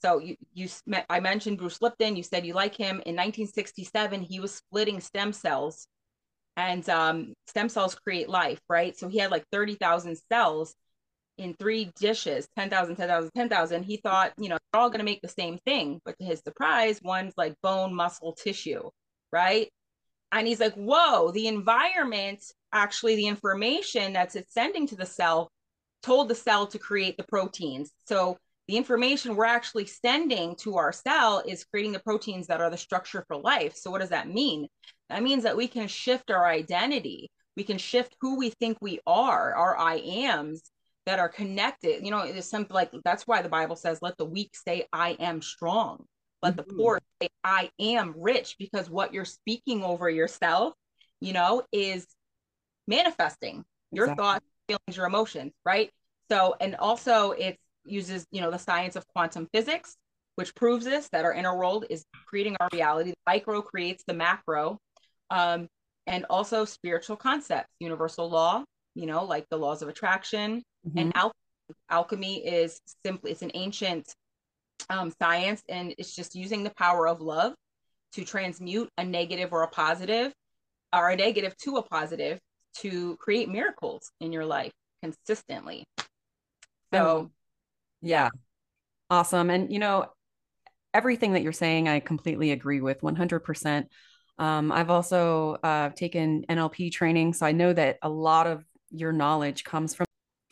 so 0.04 0.18
you 0.18 0.36
you 0.52 0.68
I 1.08 1.20
mentioned 1.20 1.56
Bruce 1.56 1.80
Lipton. 1.80 2.14
You 2.14 2.22
said 2.22 2.44
you 2.44 2.52
like 2.52 2.74
him. 2.74 3.00
In 3.06 3.16
1967, 3.16 4.20
he 4.20 4.38
was 4.38 4.54
splitting 4.54 5.00
stem 5.00 5.32
cells 5.32 5.88
and 6.56 6.88
um, 6.88 7.34
stem 7.46 7.68
cells 7.68 7.94
create 7.94 8.28
life, 8.28 8.61
right? 8.68 8.96
So 8.96 9.08
he 9.08 9.18
had 9.18 9.30
like 9.30 9.44
30,000 9.50 10.16
cells 10.30 10.75
in 11.37 11.54
three 11.54 11.90
dishes 11.99 12.46
10,000, 12.56 12.96
10,000, 12.96 13.30
10,000. 13.34 13.82
He 13.82 13.96
thought, 13.96 14.32
you 14.38 14.49
know, 14.49 14.58
they're 14.73 14.80
all 14.80 14.88
going 14.88 15.00
to 15.00 15.04
make 15.04 15.23
the 15.23 15.28
same 15.28 15.58
thing. 15.66 16.00
But 16.04 16.16
to 16.18 16.25
his 16.25 16.40
surprise, 16.40 17.00
one's 17.02 17.34
like 17.37 17.54
bone, 17.62 17.94
muscle, 17.94 18.32
tissue, 18.32 18.90
right? 19.32 19.68
And 20.32 20.46
he's 20.46 20.61
like, 20.61 20.75
whoa, 20.75 21.30
the 21.30 21.49
environment, 21.49 22.44
actually, 22.73 23.16
the 23.16 23.26
information 23.26 24.12
that's 24.12 24.37
it's 24.37 24.52
sending 24.52 24.87
to 24.88 24.96
the 24.96 25.06
cell 25.06 25.50
told 26.02 26.28
the 26.28 26.34
cell 26.34 26.66
to 26.68 26.78
create 26.78 27.16
the 27.16 27.25
proteins. 27.25 27.90
So 28.06 28.37
the 28.68 28.76
information 28.76 29.37
we're 29.37 29.44
actually 29.44 29.87
sending 29.87 30.56
to 30.56 30.76
our 30.76 30.92
cell 30.92 31.42
is 31.47 31.64
creating 31.64 31.92
the 31.92 31.99
proteins 31.99 32.47
that 32.47 32.61
are 32.61 32.71
the 32.71 32.76
structure 32.76 33.25
for 33.28 33.37
life. 33.37 33.76
So 33.76 33.90
what 33.90 34.00
does 34.00 34.11
that 34.11 34.28
mean? 34.28 34.68
That 35.11 35.23
means 35.23 35.42
that 35.42 35.56
we 35.56 35.68
can 35.68 35.87
shift 35.87 36.30
our 36.30 36.47
identity. 36.47 37.30
We 37.56 37.64
can 37.64 37.78
shift 37.78 38.16
who 38.21 38.38
we 38.38 38.50
think 38.50 38.78
we 38.80 39.00
are, 39.06 39.54
our 39.54 39.78
I 39.78 39.97
ams 39.97 40.62
that 41.06 41.18
are 41.18 41.28
connected. 41.28 42.04
You 42.04 42.11
know, 42.11 42.21
it's 42.21 42.49
something 42.49 42.75
like 42.75 42.90
that's 43.04 43.26
why 43.26 43.42
the 43.42 43.50
Bible 43.50 43.76
says, 43.76 43.99
let 44.00 44.16
the 44.16 44.25
weak 44.25 44.56
say, 44.56 44.87
I 44.92 45.11
am 45.21 45.42
strong. 45.42 46.04
Let 46.42 46.56
mm-hmm. 46.56 46.68
the 46.68 46.75
poor 46.75 47.00
say, 47.21 47.28
I 47.44 47.71
am 47.78 48.14
rich, 48.16 48.56
because 48.59 48.88
what 48.88 49.12
you're 49.12 49.26
speaking 49.26 49.85
over 49.85 50.09
yourself, 50.09 50.73
you 51.21 51.35
know, 51.35 51.62
is 51.71 52.06
manifesting 52.88 53.64
your 53.92 54.06
exactly. 54.06 54.23
thoughts, 54.25 54.47
feelings, 54.66 54.97
your 54.97 55.06
emotions, 55.06 55.52
right? 55.64 55.90
So, 56.30 56.54
and 56.59 56.75
also 56.76 57.33
it 57.33 57.59
uses, 57.84 58.26
you 58.30 58.40
know, 58.40 58.50
the 58.50 58.58
science 58.58 58.96
of 58.96 59.06
quantum 59.08 59.48
physics, 59.52 59.96
which 60.36 60.54
proves 60.54 60.84
this 60.84 61.08
that 61.12 61.24
our 61.24 61.32
inner 61.32 61.56
world 61.56 61.86
is 61.90 62.04
creating 62.26 62.56
our 62.60 62.68
reality. 62.72 63.10
The 63.10 63.16
micro 63.26 63.62
creates 63.62 64.04
the 64.06 64.14
macro 64.14 64.78
um, 65.30 65.68
and 66.06 66.26
also 66.28 66.64
spiritual 66.64 67.16
concepts, 67.16 67.70
universal 67.78 68.28
law, 68.28 68.64
you 68.94 69.06
know, 69.06 69.24
like 69.24 69.46
the 69.50 69.58
laws 69.58 69.82
of 69.82 69.88
attraction 69.88 70.62
mm-hmm. 70.86 70.98
and 70.98 71.12
alchemy. 71.16 71.34
Alchemy 71.88 72.46
is 72.46 72.78
simply, 73.04 73.30
it's 73.30 73.40
an 73.40 73.50
ancient 73.54 74.14
um, 74.90 75.12
science 75.20 75.62
and 75.68 75.94
it's 75.96 76.14
just 76.14 76.34
using 76.34 76.62
the 76.62 76.72
power 76.76 77.08
of 77.08 77.20
love 77.20 77.54
to 78.12 78.24
transmute 78.24 78.88
a 78.98 79.04
negative 79.04 79.52
or 79.52 79.62
a 79.62 79.68
positive 79.68 80.32
or 80.94 81.10
a 81.10 81.16
negative 81.16 81.56
to 81.58 81.76
a 81.76 81.82
positive 81.82 82.38
to 82.74 83.16
create 83.16 83.48
miracles 83.48 84.10
in 84.20 84.32
your 84.32 84.44
life 84.44 84.72
consistently. 85.02 85.84
So, 86.92 87.30
yeah. 88.04 88.28
Awesome. 89.11 89.50
And, 89.50 89.73
you 89.73 89.78
know, 89.78 90.06
everything 90.92 91.32
that 91.32 91.42
you're 91.42 91.52
saying, 91.52 91.88
I 91.88 92.00
completely 92.00 92.52
agree 92.52 92.80
with 92.80 93.00
100%. 93.00 93.87
Um, 94.38 94.73
I've 94.73 94.90
also 94.90 95.56
uh, 95.62 95.90
taken 95.90 96.44
NLP 96.49 96.92
training, 96.92 97.34
so 97.34 97.46
I 97.46 97.52
know 97.52 97.73
that 97.73 97.99
a 98.02 98.08
lot 98.08 98.46
of 98.46 98.64
your 98.90 99.12
knowledge 99.12 99.64
comes 99.64 99.94
from, 99.94 100.06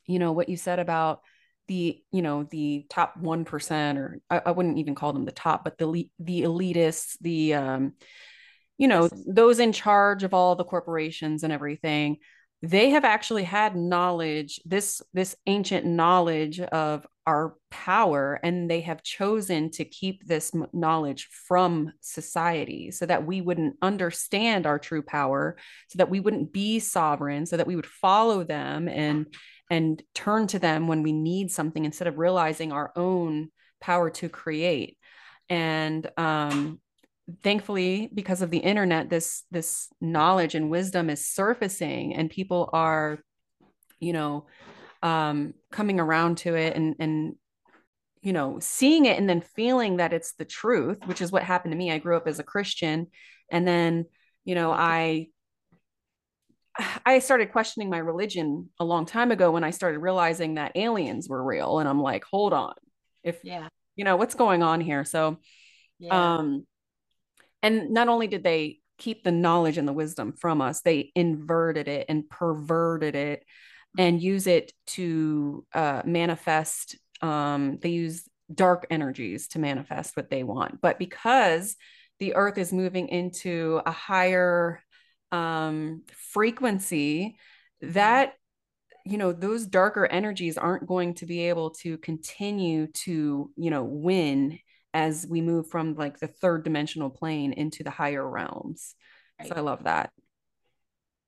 you 0.07 0.19
know, 0.19 0.33
what 0.33 0.49
you 0.49 0.57
said 0.57 0.79
about 0.79 1.21
the, 1.69 2.03
you 2.11 2.23
know, 2.23 2.45
the 2.45 2.87
top 2.89 3.17
one 3.17 3.45
percent, 3.45 3.99
or 3.99 4.21
I, 4.31 4.43
I, 4.47 4.51
wouldn't 4.51 4.79
even 4.79 4.95
call 4.95 5.13
them 5.13 5.25
the 5.25 5.33
top, 5.33 5.65
but 5.65 5.79
the 5.79 6.09
the 6.19 6.43
elitists, 6.43 7.17
the, 7.21 7.55
um, 7.55 7.93
you 8.79 8.89
know, 8.89 9.09
those 9.27 9.59
in 9.59 9.73
charge 9.73 10.25
of 10.25 10.35
all 10.35 10.55
the 10.55 10.65
corporations 10.65 11.43
and 11.45 11.53
everything 11.53 12.19
they 12.63 12.91
have 12.91 13.05
actually 13.05 13.43
had 13.43 13.75
knowledge 13.77 14.61
this 14.65 15.03
this 15.13 15.35
ancient 15.47 15.85
knowledge 15.85 16.61
of 16.61 17.07
our 17.27 17.55
power 17.71 18.41
and 18.43 18.71
they 18.71 18.81
have 18.81 19.03
chosen 19.03 19.71
to 19.71 19.85
keep 19.85 20.27
this 20.27 20.53
knowledge 20.73 21.29
from 21.47 21.93
society 22.01 22.91
so 22.91 23.07
that 23.07 23.27
we 23.27 23.41
wouldn't 23.41 23.77
understand 23.83 24.67
our 24.67 24.79
true 24.79 25.03
power 25.03 25.57
so 25.89 25.99
that 25.99 26.11
we 26.11 26.21
wouldn't 26.21 26.53
be 26.53 26.79
sovereign 26.79 27.47
so 27.47 27.57
that 27.57 27.67
we 27.67 27.77
would 27.77 27.87
follow 27.87 28.45
them 28.45 28.89
and 28.89 29.27
and 29.73 30.03
turn 30.15 30.47
to 30.47 30.59
them 30.59 30.87
when 30.87 31.03
we 31.03 31.13
need 31.13 31.51
something 31.51 31.85
instead 31.85 32.07
of 32.07 32.19
realizing 32.19 32.73
our 32.73 32.93
own 32.95 33.51
power 33.81 34.11
to 34.11 34.29
create. 34.29 34.99
And 35.49 36.09
um, 36.19 36.79
thankfully 37.43 38.11
because 38.13 38.43
of 38.43 38.51
the 38.51 38.59
internet 38.59 39.09
this 39.09 39.45
this 39.51 39.89
knowledge 40.01 40.55
and 40.55 40.71
wisdom 40.71 41.09
is 41.09 41.27
surfacing 41.27 42.15
and 42.15 42.31
people 42.31 42.69
are 42.73 43.19
you 44.01 44.13
know 44.13 44.47
um 45.03 45.55
coming 45.71 46.01
around 46.01 46.39
to 46.39 46.55
it 46.55 46.75
and 46.77 46.97
and 46.99 47.35
you 48.23 48.33
know 48.33 48.59
seeing 48.61 49.07
it 49.07 49.19
and 49.19 49.29
then 49.29 49.41
feeling 49.41 49.99
that 49.99 50.13
it's 50.13 50.33
the 50.33 50.45
truth 50.45 50.99
which 51.07 51.21
is 51.21 51.33
what 51.33 51.43
happened 51.43 51.73
to 51.73 51.79
me. 51.79 51.93
I 51.93 51.99
grew 51.99 52.17
up 52.17 52.27
as 52.27 52.39
a 52.39 52.45
christian 52.45 53.07
and 53.51 53.67
then 53.67 54.07
you 54.45 54.55
know 54.55 54.73
i 54.73 55.29
i 57.07 57.19
started 57.21 57.53
questioning 57.53 57.89
my 57.89 57.99
religion 57.99 58.69
a 58.81 58.85
long 58.85 59.07
time 59.07 59.31
ago 59.31 59.51
when 59.51 59.65
i 59.65 59.71
started 59.71 59.99
realizing 59.99 60.55
that 60.55 60.73
aliens 60.75 61.29
were 61.29 61.43
real 61.43 61.79
and 61.79 61.89
i'm 61.89 62.01
like 62.01 62.25
hold 62.25 62.53
on. 62.53 62.75
If 63.23 63.39
yeah. 63.45 63.69
you 63.95 64.05
know 64.05 64.17
what's 64.17 64.35
going 64.35 64.63
on 64.63 64.81
here? 64.81 65.05
So 65.05 65.39
yeah. 65.99 66.37
um 66.39 66.67
and 67.63 67.91
not 67.91 68.09
only 68.09 68.27
did 68.27 68.43
they 68.43 68.79
keep 68.99 69.25
the 69.25 69.33
knowledge 69.33 69.79
and 69.79 69.89
the 69.89 69.93
wisdom 69.93 70.33
from 70.33 70.61
us 70.61 70.81
they 70.83 71.11
inverted 71.15 71.89
it 71.89 72.07
and 72.09 72.29
perverted 72.29 73.15
it 73.15 73.45
and 73.99 74.23
use 74.23 74.47
it 74.47 74.73
to 74.87 75.67
uh, 75.75 76.03
manifest 76.05 76.97
um, 77.21 77.79
they 77.81 77.91
use 77.91 78.29
dark 78.55 78.87
energies 78.91 79.49
to 79.49 79.59
manifest 79.59 80.17
what 80.17 80.31
they 80.31 80.43
want. 80.43 80.81
But 80.81 80.99
because 80.99 81.77
the 82.19 82.35
earth 82.35 82.59
is 82.59 82.73
moving 82.73 83.09
into 83.09 83.81
a 83.87 83.91
higher 83.91 84.81
um, 85.31 86.03
frequency 86.33 87.37
that 87.81 88.35
you 89.05 89.19
know 89.19 89.33
those 89.33 89.67
darker 89.67 90.07
energies 90.07 90.57
aren't 90.57 90.87
going 90.87 91.15
to 91.15 91.27
be 91.27 91.49
able 91.49 91.71
to 91.71 91.99
continue 91.99 92.87
to 92.87 93.51
you 93.57 93.71
know 93.71 93.83
win 93.83 94.59
as 94.95 95.27
we 95.29 95.41
move 95.41 95.69
from 95.69 95.95
like 95.95 96.19
the 96.19 96.27
third 96.27 96.65
dimensional 96.65 97.11
plane 97.11 97.53
into 97.53 97.83
the 97.83 97.91
higher 97.91 98.29
realms. 98.29 98.95
Right. 99.39 99.49
So 99.49 99.55
I 99.57 99.61
love 99.61 99.85
that. 99.85 100.11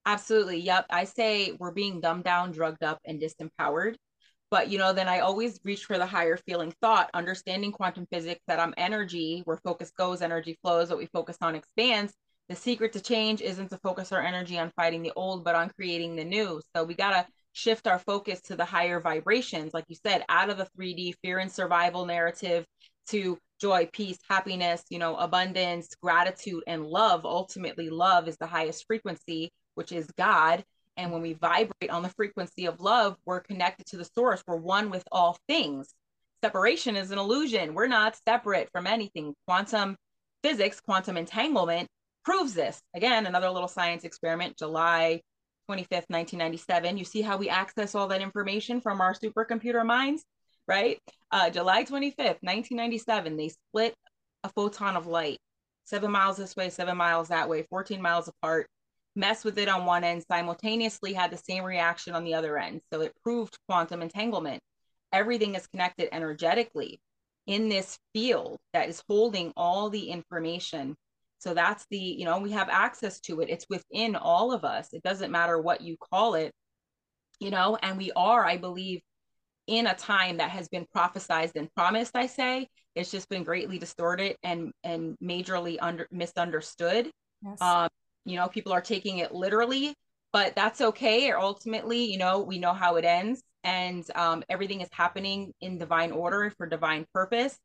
Absolutely. 0.06 0.61
Yep. 0.61 0.87
I 0.90 1.04
say 1.04 1.52
we're 1.59 1.73
being 1.73 2.00
dumbed 2.00 2.25
down, 2.25 2.52
drugged 2.52 2.83
up, 2.83 3.00
and 3.04 3.21
disempowered. 3.21 3.97
But, 4.50 4.68
you 4.68 4.78
know, 4.78 4.92
then 4.92 5.09
I 5.09 5.21
always 5.21 5.59
reach 5.64 5.87
for 5.87 5.99
the 5.99 6.06
higher 6.06 6.37
feeling 6.37 6.73
thought, 6.80 7.11
understanding 7.14 7.73
quantum 7.73 8.06
physics 8.12 8.42
that 8.47 8.61
I'm 8.61 8.75
energy, 8.76 9.42
where 9.47 9.56
focus 9.64 9.90
goes, 9.90 10.23
energy 10.23 10.59
flows, 10.62 10.90
what 10.90 10.99
we 10.99 11.06
focus 11.06 11.38
on 11.40 11.54
expands. 11.54 12.12
The 12.50 12.54
secret 12.54 12.92
to 12.92 13.00
change 13.00 13.40
isn't 13.40 13.71
to 13.71 13.78
focus 13.78 14.12
our 14.12 14.21
energy 14.21 14.59
on 14.59 14.71
fighting 14.76 15.02
the 15.02 15.12
old, 15.16 15.44
but 15.44 15.54
on 15.54 15.71
creating 15.71 16.14
the 16.14 16.25
new. 16.25 16.61
So 16.76 16.85
we 16.85 16.94
got 16.94 17.11
to 17.11 17.26
shift 17.52 17.87
our 17.87 17.99
focus 17.99 18.42
to 18.42 18.56
the 18.56 18.64
higher 18.64 19.00
vibrations, 19.00 19.73
like 19.73 19.87
you 19.88 19.97
said, 19.97 20.25
out 20.28 20.50
of 20.50 20.59
the 20.59 20.68
3D 20.78 21.14
fear 21.23 21.38
and 21.38 21.50
survival 21.50 22.04
narrative 22.04 22.66
to 23.08 23.38
joy, 23.61 23.88
peace, 23.92 24.18
happiness, 24.28 24.82
you 24.90 24.99
know, 24.99 25.16
abundance, 25.16 25.88
gratitude, 26.02 26.62
and 26.66 26.87
love. 26.87 27.25
Ultimately, 27.25 27.88
love 27.90 28.28
is 28.28 28.37
the 28.37 28.46
highest 28.46 28.87
frequency, 28.87 29.50
which 29.75 29.92
is 29.92 30.11
God. 30.18 30.64
And 30.96 31.12
when 31.12 31.23
we 31.23 31.32
vibrate 31.34 31.90
on 31.90 32.02
the 32.02 32.08
frequency 32.11 32.66
of 32.66 32.80
love, 32.80 33.16
we're 33.25 33.40
connected 33.40 33.87
to 33.87 33.96
the 33.96 34.04
source. 34.04 34.42
We're 34.46 34.56
one 34.56 34.90
with 34.90 35.04
all 35.11 35.38
things. 35.49 35.94
Separation 36.42 36.94
is 36.94 37.11
an 37.11 37.18
illusion. 37.18 37.75
We're 37.75 37.87
not 37.87 38.18
separate 38.26 38.68
from 38.70 38.87
anything. 38.87 39.34
Quantum 39.46 39.96
physics, 40.42 40.80
quantum 40.80 41.16
entanglement 41.16 41.88
proves 42.25 42.54
this. 42.54 42.80
Again, 42.94 43.26
another 43.26 43.50
little 43.50 43.68
science 43.68 44.04
experiment, 44.04 44.58
July 44.58 45.23
25th, 45.70 46.11
1997. 46.11 46.99
You 46.99 47.04
see 47.04 47.23
how 47.23 47.38
we 47.38 47.49
access 47.49 47.94
all 47.94 48.08
that 48.08 48.20
information 48.20 48.80
from 48.80 49.00
our 49.00 49.14
supercomputer 49.14 49.84
minds? 49.87 50.23
Right? 50.66 50.99
Uh, 51.30 51.50
July 51.50 51.85
25th, 51.85 52.40
1997, 52.42 53.37
they 53.37 53.49
split 53.49 53.94
a 54.44 54.49
photon 54.50 54.97
of 54.97 55.06
light 55.06 55.38
seven 55.85 56.11
miles 56.11 56.36
this 56.36 56.56
way, 56.56 56.71
seven 56.71 56.97
miles 56.97 57.28
that 57.28 57.49
way, 57.49 57.62
14 57.71 58.00
miles 58.00 58.28
apart, 58.28 58.69
messed 59.17 59.45
with 59.45 59.58
it 59.58 59.69
on 59.69 59.86
one 59.86 60.04
end, 60.04 60.25
simultaneously 60.30 61.12
had 61.12 61.30
the 61.30 61.36
same 61.36 61.65
reaction 61.65 62.15
on 62.15 62.25
the 62.25 62.34
other 62.34 62.58
end. 62.58 62.80
So 62.93 63.00
it 63.02 63.15
proved 63.23 63.56
quantum 63.69 64.02
entanglement. 64.02 64.60
Everything 65.12 65.54
is 65.54 65.67
connected 65.69 66.08
energetically 66.12 67.00
in 67.47 67.69
this 67.69 67.99
field 68.12 68.58
that 68.73 68.89
is 68.89 69.02
holding 69.08 69.52
all 69.56 69.91
the 69.91 70.08
information. 70.10 70.97
So 71.39 71.52
that's 71.54 71.86
the, 71.91 71.99
you 71.99 72.25
know, 72.25 72.39
we 72.39 72.52
have 72.52 72.69
access 72.71 73.21
to 73.21 73.41
it. 73.41 73.50
It's 73.50 73.67
within 73.69 74.17
all 74.17 74.52
of 74.52 74.65
us. 74.65 74.89
It 74.93 75.02
doesn't 75.02 75.30
matter 75.30 75.60
what 75.60 75.82
you 75.82 75.97
call 75.99 76.34
it, 76.34 76.52
you 77.39 77.50
know, 77.50 77.76
and 77.82 77.99
we 77.99 78.10
are, 78.17 78.45
I 78.45 78.56
believe, 78.56 79.02
in 79.67 79.87
a 79.87 79.95
time 79.95 80.37
that 80.37 80.50
has 80.50 80.69
been 80.69 80.87
prophesized 80.95 81.53
and 81.57 81.73
promised 81.75 82.15
i 82.17 82.27
say 82.27 82.69
it's 82.95 83.11
just 83.11 83.29
been 83.29 83.45
greatly 83.45 83.79
distorted 83.79 84.37
and 84.43 84.73
and 84.83 85.17
majorly 85.23 85.77
under 85.81 86.07
misunderstood. 86.11 87.11
Yes. 87.43 87.61
um 87.61 87.89
you 88.25 88.37
know 88.37 88.49
people 88.49 88.73
are 88.73 88.81
taking 88.81 89.19
it 89.19 89.35
literally 89.35 89.95
but 90.33 90.57
that's 90.57 90.81
okay. 90.81 91.31
Or 91.31 91.39
ultimately 91.39 92.05
you 92.05 92.19
know 92.19 92.41
we 92.41 92.59
know 92.59 92.73
how 92.73 92.97
it 92.97 93.05
ends 93.05 93.43
and 93.63 94.05
um, 94.15 94.43
everything 94.49 94.81
is 94.83 94.89
happening 94.93 95.53
in 95.61 95.79
divine 95.79 96.13
order 96.13 96.53
for 96.59 96.67
divine 96.67 97.07
purpose. 97.15 97.57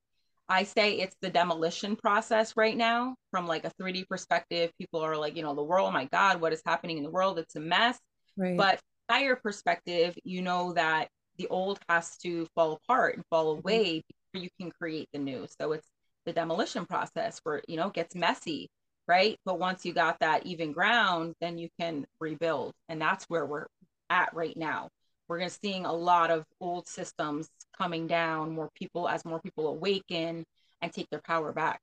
I 0.48 0.64
say 0.64 0.94
it's 0.94 1.16
the 1.22 1.30
demolition 1.30 1.96
process 1.96 2.56
right 2.56 2.78
now 2.78 3.16
from 3.32 3.48
like 3.48 3.66
a 3.66 3.72
3d 3.82 4.08
perspective. 4.08 4.72
People 4.78 5.02
are 5.02 5.18
like 5.18 5.36
you 5.36 5.44
know 5.44 5.56
the 5.56 5.64
world 5.64 5.90
oh 5.90 5.92
my 5.92 6.06
god 6.06 6.42
what 6.42 6.54
is 6.54 6.62
happening 6.66 6.98
in 6.98 7.04
the 7.04 7.12
world? 7.12 7.40
It's 7.40 7.56
a 7.56 7.60
mess. 7.60 7.98
Right. 8.38 8.56
but 8.58 8.80
higher 9.10 9.36
perspective 9.36 10.16
you 10.24 10.44
know 10.44 10.74
that 10.74 11.10
the 11.40 11.48
old 11.48 11.80
has 11.90 12.18
to 12.18 12.46
fall 12.54 12.74
apart 12.74 13.16
and 13.16 13.26
fall 13.32 13.56
mm-hmm. 13.56 13.60
away 13.68 14.04
before 14.32 14.44
you 14.44 14.50
can 14.60 14.70
create 14.70 15.10
the 15.12 15.20
new. 15.20 15.48
So 15.60 15.72
it's 15.72 15.88
the 16.26 16.34
demolition 16.34 16.86
process 16.86 17.40
where, 17.44 17.64
you 17.68 17.78
know, 17.78 17.88
it 17.88 17.94
gets 17.94 18.14
messy, 18.14 18.70
right? 19.08 19.38
But 19.46 19.58
once 19.58 19.86
you 19.86 19.94
got 19.94 20.20
that 20.20 20.46
even 20.46 20.74
ground, 20.74 21.34
then 21.42 21.58
you 21.58 21.70
can 21.80 22.06
rebuild. 22.20 22.74
And 22.90 23.02
that's 23.02 23.26
where 23.26 23.46
we're 23.46 23.68
at 24.10 24.34
right 24.36 24.56
now. 24.56 24.90
We're 25.28 25.40
going 25.40 25.50
to 25.50 25.60
seeing 25.64 25.86
a 25.86 25.94
lot 25.94 26.30
of 26.30 26.44
old 26.60 26.88
systems 26.88 27.50
coming 27.78 28.08
down, 28.08 28.52
more 28.52 28.70
people 28.76 29.08
as 29.08 29.24
more 29.26 29.40
people 29.40 29.68
awaken 29.68 30.44
and 30.82 30.92
take 30.92 31.10
their 31.10 31.22
power 31.22 31.54
back. 31.54 31.82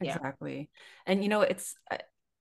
Exactly. 0.00 0.58
Yeah. 0.58 1.12
And 1.12 1.22
you 1.22 1.28
know, 1.28 1.42
it's 1.42 1.74
uh, 1.90 1.98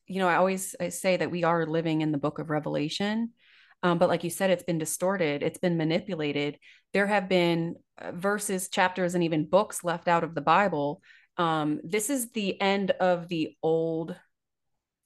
you 0.08 0.20
know, 0.20 0.28
I 0.28 0.36
always 0.36 0.76
I 0.80 0.90
say 0.90 1.18
that 1.18 1.32
we 1.32 1.44
are 1.44 1.66
living 1.66 2.02
in 2.02 2.12
the 2.12 2.18
book 2.18 2.40
of 2.40 2.50
Revelation 2.50 3.32
um, 3.84 3.98
but 3.98 4.10
like 4.10 4.24
you 4.24 4.30
said, 4.30 4.50
it's 4.50 4.64
been 4.64 4.78
distorted, 4.78 5.44
it's 5.44 5.60
been 5.60 5.78
manipulated. 5.78 6.58
There 6.94 7.08
have 7.08 7.30
been 7.30 7.76
uh, 7.98 8.12
verses, 8.12 8.70
chapters, 8.70 9.16
and 9.16 9.24
even 9.24 9.46
books 9.46 9.84
left 9.84 10.08
out 10.08 10.24
of 10.24 10.36
the 10.36 10.42
Bible. 10.42 11.02
Um, 11.38 11.80
this 11.84 12.10
is 12.10 12.32
the 12.32 12.60
end 12.60 12.92
of 12.92 13.28
the 13.28 13.56
old 13.64 14.16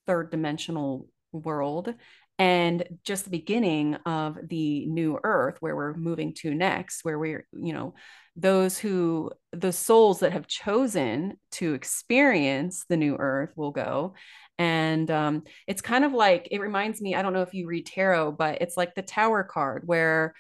third 0.07 0.31
dimensional 0.31 1.07
world 1.31 1.93
and 2.39 2.83
just 3.03 3.25
the 3.25 3.31
beginning 3.31 3.95
of 4.05 4.37
the 4.47 4.85
new 4.87 5.19
earth 5.23 5.57
where 5.59 5.75
we're 5.75 5.93
moving 5.93 6.33
to 6.33 6.53
next 6.53 7.05
where 7.05 7.19
we're 7.19 7.45
you 7.53 7.73
know 7.73 7.93
those 8.35 8.77
who 8.79 9.31
the 9.51 9.71
souls 9.71 10.19
that 10.19 10.33
have 10.33 10.47
chosen 10.47 11.37
to 11.51 11.73
experience 11.75 12.85
the 12.89 12.97
new 12.97 13.15
earth 13.17 13.51
will 13.55 13.71
go 13.71 14.15
and 14.59 15.09
um, 15.09 15.43
it's 15.67 15.81
kind 15.81 16.05
of 16.05 16.13
like 16.13 16.47
it 16.51 16.61
reminds 16.61 17.01
me 17.01 17.15
i 17.15 17.21
don't 17.21 17.33
know 17.33 17.41
if 17.41 17.53
you 17.53 17.67
read 17.67 17.85
tarot 17.85 18.31
but 18.33 18.61
it's 18.61 18.77
like 18.77 18.95
the 18.95 19.01
tower 19.01 19.43
card 19.43 19.83
where 19.85 20.33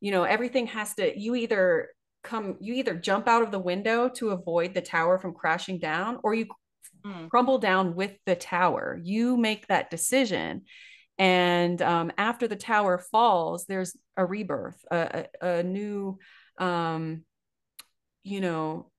you 0.00 0.10
know 0.10 0.24
everything 0.24 0.66
has 0.66 0.94
to 0.94 1.18
you 1.18 1.34
either 1.34 1.88
come 2.22 2.56
you 2.60 2.74
either 2.74 2.94
jump 2.94 3.28
out 3.28 3.42
of 3.42 3.50
the 3.50 3.58
window 3.58 4.08
to 4.08 4.30
avoid 4.30 4.74
the 4.74 4.80
tower 4.80 5.18
from 5.18 5.34
crashing 5.34 5.78
down 5.78 6.18
or 6.22 6.34
you 6.34 6.46
mm. 7.04 7.28
crumble 7.30 7.58
down 7.58 7.94
with 7.94 8.12
the 8.26 8.34
tower 8.34 8.98
you 9.02 9.36
make 9.36 9.66
that 9.66 9.90
decision 9.90 10.62
and 11.18 11.82
um, 11.82 12.12
after 12.16 12.46
the 12.48 12.56
tower 12.56 12.98
falls 12.98 13.66
there's 13.66 13.96
a 14.16 14.24
rebirth 14.24 14.78
a, 14.90 15.26
a, 15.40 15.48
a 15.58 15.62
new 15.62 16.18
um, 16.58 17.22
you 18.22 18.40
know 18.40 18.90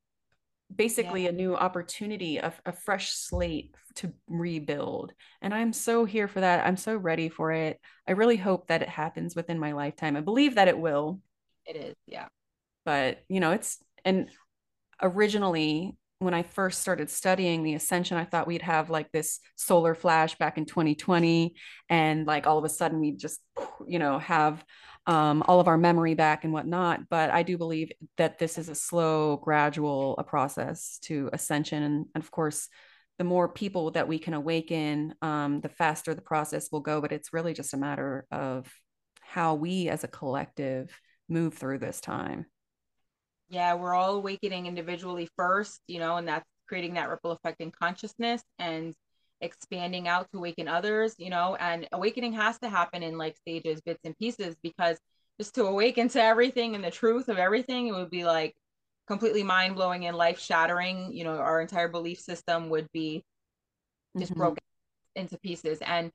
basically 0.74 1.24
yeah. 1.24 1.30
a 1.30 1.34
new 1.34 1.56
opportunity, 1.56 2.38
a, 2.38 2.54
a 2.66 2.72
fresh 2.72 3.12
slate 3.12 3.76
to 3.96 4.14
rebuild. 4.28 5.14
And 5.42 5.54
I'm 5.54 5.74
so 5.74 6.06
here 6.06 6.28
for 6.28 6.42
that. 6.42 6.66
I'm 6.66 6.78
so 6.78 6.96
ready 6.96 7.30
for 7.30 7.52
it. 7.52 7.80
I 8.08 8.12
really 8.12 8.38
hope 8.38 8.68
that 8.68 8.82
it 8.82 8.90
happens 8.90 9.36
within 9.36 9.60
my 9.60 9.72
lifetime. 9.72 10.16
I 10.16 10.22
believe 10.22 10.56
that 10.56 10.68
it 10.68 10.78
will. 10.78 11.20
It 11.66 11.76
is, 11.76 11.96
yeah. 12.06 12.28
But, 12.86 13.24
you 13.28 13.40
know, 13.40 13.52
it's, 13.52 13.84
and 14.06 14.30
originally, 15.02 15.98
when 16.20 16.34
I 16.34 16.44
first 16.44 16.82
started 16.82 17.10
studying 17.10 17.64
the 17.64 17.76
ascension, 17.76 18.18
I 18.18 18.26
thought 18.26 18.46
we'd 18.48 18.62
have 18.62 18.90
like 18.90 19.10
this 19.12 19.40
solar 19.56 19.96
flash 19.96 20.38
back 20.38 20.58
in 20.58 20.66
2020. 20.66 21.56
And 21.90 22.28
like 22.28 22.46
all 22.46 22.58
of 22.58 22.66
a 22.66 22.70
sudden, 22.70 23.00
we'd 23.00 23.18
just, 23.18 23.40
you 23.88 24.00
know, 24.00 24.20
have 24.20 24.64
um, 25.08 25.44
all 25.48 25.62
of 25.62 25.70
our 25.70 25.78
memory 25.78 26.16
back 26.16 26.44
and 26.44 26.52
whatnot. 26.52 27.08
But 27.10 27.30
I 27.30 27.44
do 27.44 27.58
believe 27.58 27.92
that 28.18 28.38
this 28.38 28.58
is 28.58 28.68
a 28.68 28.76
slow, 28.76 29.38
gradual 29.38 30.16
a 30.18 30.24
process 30.26 31.00
to 31.04 31.30
ascension. 31.32 31.84
And, 31.84 32.06
and 32.14 32.24
of 32.24 32.30
course, 32.32 32.68
the 33.18 33.24
more 33.24 33.48
people 33.48 33.92
that 33.92 34.08
we 34.08 34.20
can 34.20 34.34
awaken, 34.34 35.16
um, 35.22 35.62
the 35.62 35.70
faster 35.70 36.14
the 36.14 36.22
process 36.22 36.70
will 36.70 36.82
go. 36.82 37.00
But 37.00 37.14
it's 37.14 37.34
really 37.34 37.54
just 37.54 37.74
a 37.74 37.78
matter 37.78 38.28
of 38.30 38.70
how 39.22 39.56
we 39.56 39.88
as 39.88 40.04
a 40.04 40.10
collective 40.10 41.00
move 41.30 41.54
through 41.54 41.80
this 41.80 42.02
time. 42.02 42.46
Yeah, 43.50 43.74
we're 43.74 43.96
all 43.96 44.16
awakening 44.16 44.68
individually 44.68 45.28
first, 45.36 45.82
you 45.88 46.00
know, 46.00 46.18
and 46.18 46.28
that's 46.28 46.46
creating 46.68 46.94
that 46.94 47.10
ripple 47.10 47.32
effect 47.32 47.62
in 47.62 47.72
consciousness 47.72 48.44
and 48.60 48.94
expanding 49.42 50.08
out 50.08 50.28
to 50.32 50.38
awaken 50.38 50.68
others, 50.68 51.16
you 51.18 51.30
know, 51.30 51.56
and 51.56 51.88
awakening 51.92 52.34
has 52.34 52.60
to 52.60 52.70
happen 52.70 53.02
in 53.02 53.18
like 53.18 53.38
stages, 53.38 53.82
bits 53.82 54.02
and 54.04 54.18
pieces, 54.18 54.56
because 54.62 54.98
just 55.40 55.56
to 55.56 55.66
awaken 55.66 56.10
to 56.10 56.22
everything 56.22 56.76
and 56.76 56.84
the 56.84 56.92
truth 56.92 57.30
of 57.30 57.38
everything, 57.38 57.88
it 57.88 57.94
would 57.94 58.12
be 58.12 58.26
like 58.26 58.56
completely 59.08 59.42
mind 59.42 59.76
blowing 59.76 60.06
and 60.06 60.16
life 60.16 60.40
shattering. 60.40 61.12
You 61.12 61.24
know, 61.24 61.38
our 61.38 61.62
entire 61.62 61.88
belief 61.88 62.20
system 62.20 62.70
would 62.70 62.88
be 62.92 63.24
just 64.18 64.32
mm-hmm. 64.32 64.42
broken 64.42 64.64
into 65.16 65.40
pieces. 65.40 65.80
And 65.82 66.12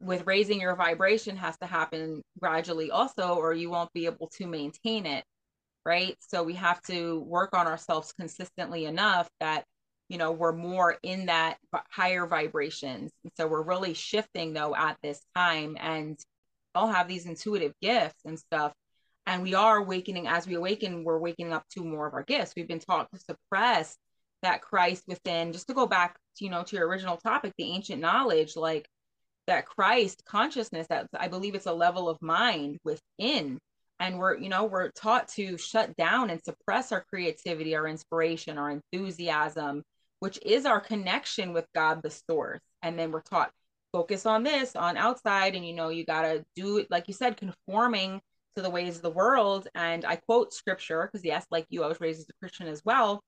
with 0.00 0.26
raising 0.26 0.60
your 0.60 0.74
vibration 0.74 1.36
has 1.36 1.56
to 1.58 1.66
happen 1.66 2.22
gradually 2.40 2.90
also, 2.90 3.36
or 3.36 3.54
you 3.54 3.70
won't 3.70 3.92
be 3.94 4.04
able 4.06 4.28
to 4.36 4.46
maintain 4.46 5.06
it. 5.06 5.24
Right. 5.86 6.16
So 6.20 6.42
we 6.42 6.54
have 6.54 6.80
to 6.84 7.20
work 7.20 7.54
on 7.54 7.66
ourselves 7.66 8.12
consistently 8.12 8.86
enough 8.86 9.28
that, 9.40 9.64
you 10.08 10.16
know, 10.16 10.32
we're 10.32 10.52
more 10.52 10.96
in 11.02 11.26
that 11.26 11.58
higher 11.90 12.26
vibrations. 12.26 13.12
And 13.22 13.32
so 13.36 13.46
we're 13.46 13.62
really 13.62 13.92
shifting 13.92 14.54
though 14.54 14.74
at 14.74 14.96
this 15.02 15.20
time 15.36 15.76
and 15.78 16.18
all 16.74 16.88
have 16.88 17.06
these 17.06 17.26
intuitive 17.26 17.74
gifts 17.82 18.20
and 18.24 18.38
stuff. 18.38 18.72
And 19.26 19.42
we 19.42 19.54
are 19.54 19.76
awakening 19.76 20.26
as 20.26 20.46
we 20.46 20.54
awaken, 20.54 21.04
we're 21.04 21.18
waking 21.18 21.52
up 21.52 21.64
to 21.74 21.84
more 21.84 22.06
of 22.06 22.14
our 22.14 22.22
gifts. 22.22 22.54
We've 22.56 22.68
been 22.68 22.78
taught 22.78 23.08
to 23.12 23.20
suppress 23.20 23.96
that 24.42 24.62
Christ 24.62 25.04
within, 25.06 25.52
just 25.52 25.66
to 25.68 25.74
go 25.74 25.86
back, 25.86 26.16
to, 26.36 26.44
you 26.44 26.50
know, 26.50 26.62
to 26.62 26.76
your 26.76 26.88
original 26.88 27.18
topic, 27.18 27.52
the 27.58 27.70
ancient 27.70 28.00
knowledge, 28.00 28.56
like 28.56 28.88
that 29.46 29.66
Christ 29.66 30.22
consciousness, 30.26 30.86
that 30.88 31.08
I 31.18 31.28
believe 31.28 31.54
it's 31.54 31.66
a 31.66 31.72
level 31.72 32.08
of 32.08 32.20
mind 32.22 32.78
within. 32.84 33.58
And 34.00 34.18
we're, 34.18 34.36
you 34.36 34.48
know, 34.48 34.64
we're 34.64 34.90
taught 34.90 35.28
to 35.36 35.56
shut 35.56 35.96
down 35.96 36.30
and 36.30 36.42
suppress 36.42 36.92
our 36.92 37.04
creativity, 37.08 37.76
our 37.76 37.86
inspiration, 37.86 38.58
our 38.58 38.70
enthusiasm, 38.70 39.82
which 40.20 40.38
is 40.44 40.66
our 40.66 40.80
connection 40.80 41.52
with 41.52 41.66
God, 41.74 42.02
the 42.02 42.10
source. 42.10 42.60
And 42.82 42.98
then 42.98 43.12
we're 43.12 43.22
taught 43.22 43.50
focus 43.94 44.26
on 44.26 44.42
this 44.42 44.74
on 44.74 44.96
outside 44.96 45.54
and 45.54 45.64
you 45.64 45.72
know 45.72 45.88
you 45.88 46.04
got 46.04 46.22
to 46.22 46.44
do 46.56 46.78
it 46.78 46.90
like 46.90 47.06
you 47.06 47.14
said 47.14 47.36
conforming 47.36 48.20
to 48.56 48.60
the 48.60 48.68
ways 48.68 48.96
of 48.96 49.02
the 49.02 49.10
world. 49.10 49.68
And 49.74 50.04
i 50.04 50.16
quote 50.16 50.52
scripture 50.52 51.06
because 51.06 51.24
yes 51.24 51.46
like 51.52 51.64
you 51.68 51.84
i 51.84 51.86
was 51.86 52.00
raised 52.00 52.18
as 52.18 52.28
a 52.28 52.38
christian 52.40 52.66
as 52.66 52.82
well. 52.84 53.22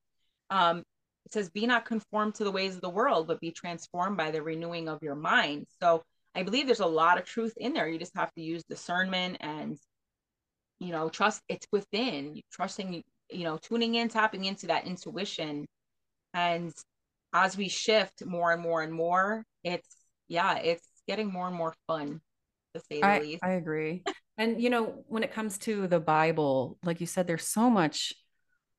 Um 0.51 0.83
it 1.25 1.33
says 1.33 1.51
be 1.51 1.67
not 1.67 1.85
conformed 1.85 2.35
to 2.37 2.45
the 2.45 2.51
ways 2.51 2.75
of 2.75 2.81
the 2.81 2.91
world 2.91 3.29
but 3.29 3.41
be 3.41 3.53
transformed 3.53 4.17
by 4.17 4.33
the 4.33 4.43
renewing 4.43 4.89
of 4.89 5.03
your 5.03 5.15
mind. 5.15 5.67
So 5.81 6.03
i 6.35 6.43
believe 6.43 6.67
there's 6.67 6.81
a 6.81 6.87
lot 6.87 7.19
of 7.19 7.25
truth 7.25 7.55
in 7.57 7.73
there. 7.73 7.89
You 7.89 8.01
just 8.01 8.17
have 8.17 8.33
to 8.35 8.43
use 8.43 8.65
discernment 8.65 9.37
and 9.41 9.79
you 10.79 10.93
know 10.93 11.09
trust 11.09 11.43
it's 11.49 11.67
within 11.73 12.41
trusting 12.53 13.03
you 13.31 13.45
know 13.45 13.59
tuning 13.59 13.95
in 13.95 14.09
tapping 14.09 14.45
into 14.45 14.67
that 14.67 14.87
intuition 14.87 15.67
and 16.35 16.73
as 17.33 17.57
we 17.57 17.69
shift 17.69 18.25
more 18.25 18.53
and 18.53 18.63
more 18.63 18.83
and 18.83 18.93
more 18.93 19.45
it's 19.65 19.97
yeah, 20.29 20.59
it's 20.59 20.87
getting 21.07 21.33
more 21.33 21.47
and 21.47 21.57
more 21.57 21.75
fun 21.87 22.21
to 22.75 22.81
say 22.81 23.01
the 23.01 23.07
I, 23.07 23.19
least. 23.21 23.45
I 23.45 23.53
agree. 23.53 24.03
and 24.39 24.61
you 24.61 24.71
know, 24.71 25.05
when 25.09 25.23
it 25.23 25.33
comes 25.33 25.59
to 25.59 25.87
the 25.87 26.01
Bible, 26.01 26.79
like 26.85 27.01
you 27.01 27.07
said, 27.07 27.27
there's 27.27 27.47
so 27.47 27.71
much 27.71 28.13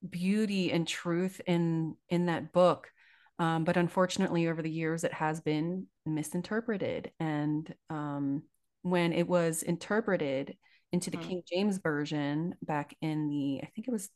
beauty 0.08 0.72
and 0.72 0.88
truth 0.88 1.42
in 1.46 1.96
in 2.10 2.28
that 2.28 2.52
book. 2.52 2.92
Um, 3.40 3.66
but 3.66 3.78
unfortunately, 3.78 4.48
over 4.48 4.62
the 4.62 4.70
years, 4.70 5.04
it 5.04 5.14
has 5.14 5.42
been 5.42 5.88
misinterpreted. 6.06 7.12
And 7.20 7.72
um, 7.90 8.44
when 8.82 9.14
it 9.14 9.28
was 9.28 9.62
interpreted 9.62 10.58
into 10.92 11.10
the 11.10 11.18
mm-hmm. 11.18 11.30
King 11.30 11.44
James 11.52 11.78
version 11.78 12.56
back 12.62 12.96
in 13.02 13.30
the, 13.30 13.62
I 13.64 13.68
think 13.68 13.88
it 13.88 13.92
was 13.92 14.10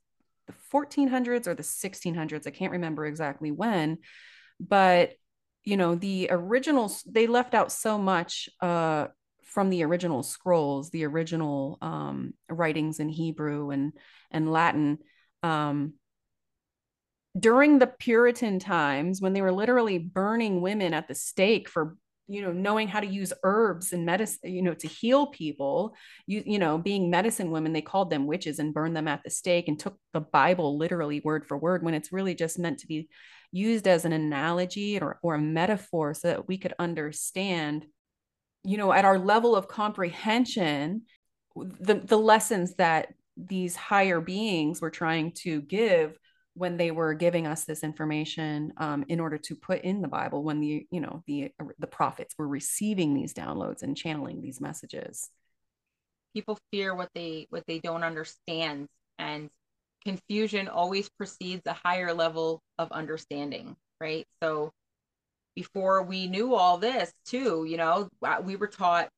the 0.47 0.53
1400s 0.73 1.47
or 1.47 1.53
the 1.53 1.63
1600s, 1.63 2.47
I 2.47 2.51
can't 2.51 2.71
remember 2.71 3.05
exactly 3.05 3.51
when, 3.51 3.99
but 4.59 5.13
you 5.63 5.77
know 5.77 5.95
the 5.95 6.27
originals 6.31 7.03
they 7.03 7.27
left 7.27 7.53
out 7.53 7.71
so 7.71 7.97
much 7.97 8.49
uh 8.61 9.07
from 9.43 9.69
the 9.69 9.83
original 9.83 10.23
scrolls 10.23 10.89
the 10.89 11.05
original 11.05 11.77
um 11.81 12.33
writings 12.49 12.99
in 12.99 13.09
hebrew 13.09 13.69
and 13.69 13.93
and 14.31 14.51
latin 14.51 14.97
um 15.43 15.93
during 17.39 17.79
the 17.79 17.87
puritan 17.87 18.59
times 18.59 19.21
when 19.21 19.33
they 19.33 19.41
were 19.41 19.53
literally 19.53 19.97
burning 19.97 20.61
women 20.61 20.93
at 20.93 21.07
the 21.07 21.15
stake 21.15 21.69
for 21.69 21.95
you 22.27 22.41
know 22.41 22.51
knowing 22.51 22.87
how 22.87 22.99
to 22.99 23.07
use 23.07 23.33
herbs 23.43 23.93
and 23.93 24.05
medicine 24.05 24.51
you 24.51 24.61
know 24.61 24.73
to 24.73 24.87
heal 24.87 25.27
people 25.27 25.93
you 26.27 26.43
you 26.45 26.59
know 26.59 26.77
being 26.77 27.09
medicine 27.09 27.51
women 27.51 27.73
they 27.73 27.81
called 27.81 28.09
them 28.09 28.27
witches 28.27 28.59
and 28.59 28.73
burned 28.73 28.95
them 28.95 29.07
at 29.07 29.23
the 29.23 29.29
stake 29.29 29.67
and 29.67 29.79
took 29.79 29.97
the 30.13 30.21
bible 30.21 30.77
literally 30.77 31.21
word 31.23 31.45
for 31.45 31.57
word 31.57 31.83
when 31.83 31.93
it's 31.93 32.11
really 32.11 32.35
just 32.35 32.59
meant 32.59 32.79
to 32.79 32.87
be 32.87 33.09
used 33.51 33.87
as 33.87 34.05
an 34.05 34.13
analogy 34.13 34.99
or, 34.99 35.19
or 35.21 35.35
a 35.35 35.41
metaphor 35.41 36.13
so 36.13 36.29
that 36.29 36.47
we 36.47 36.57
could 36.57 36.73
understand 36.79 37.85
you 38.63 38.77
know 38.77 38.93
at 38.93 39.05
our 39.05 39.19
level 39.19 39.55
of 39.55 39.67
comprehension 39.67 41.01
the 41.55 41.95
the 41.95 42.17
lessons 42.17 42.75
that 42.75 43.13
these 43.37 43.75
higher 43.75 44.21
beings 44.21 44.81
were 44.81 44.89
trying 44.89 45.31
to 45.31 45.61
give 45.61 46.17
when 46.53 46.77
they 46.77 46.91
were 46.91 47.13
giving 47.13 47.47
us 47.47 47.63
this 47.63 47.83
information 47.83 48.73
um, 48.77 49.05
in 49.07 49.19
order 49.19 49.37
to 49.37 49.55
put 49.55 49.81
in 49.81 50.01
the 50.01 50.07
bible 50.07 50.43
when 50.43 50.59
the 50.59 50.85
you 50.91 50.99
know 50.99 51.23
the 51.27 51.51
the 51.79 51.87
prophets 51.87 52.35
were 52.37 52.47
receiving 52.47 53.13
these 53.13 53.33
downloads 53.33 53.83
and 53.83 53.97
channeling 53.97 54.41
these 54.41 54.59
messages 54.59 55.29
people 56.33 56.57
fear 56.71 56.95
what 56.95 57.09
they 57.15 57.47
what 57.49 57.63
they 57.67 57.79
don't 57.79 58.03
understand 58.03 58.87
and 59.19 59.49
confusion 60.03 60.67
always 60.67 61.09
precedes 61.09 61.61
a 61.65 61.73
higher 61.73 62.13
level 62.13 62.61
of 62.77 62.91
understanding, 62.91 63.75
right? 63.99 64.25
So 64.41 64.71
before 65.55 66.03
we 66.03 66.27
knew 66.27 66.55
all 66.55 66.77
this 66.77 67.11
too, 67.25 67.65
you 67.67 67.77
know, 67.77 68.09
we 68.43 68.55
were 68.55 68.67
taught 68.67 69.09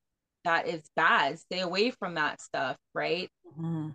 that 0.46 0.67
it's 0.67 0.89
bad, 0.96 1.39
stay 1.39 1.62
away 1.62 1.91
from 1.91 2.15
that 2.15 2.41
stuff, 2.41 2.76
right? 2.93 3.30
Mm-hmm. 3.48 3.89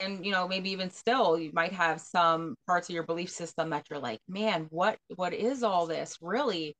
And 0.00 0.24
you 0.24 0.32
know, 0.32 0.48
maybe 0.48 0.70
even 0.70 0.90
still, 0.90 1.38
you 1.38 1.50
might 1.52 1.72
have 1.72 2.00
some 2.00 2.56
parts 2.66 2.88
of 2.88 2.94
your 2.94 3.02
belief 3.04 3.30
system 3.30 3.70
that 3.70 3.86
you're 3.90 3.98
like, 3.98 4.20
man, 4.28 4.66
what 4.70 4.98
what 5.16 5.32
is 5.34 5.62
all 5.62 5.86
this 5.86 6.18
really? 6.20 6.76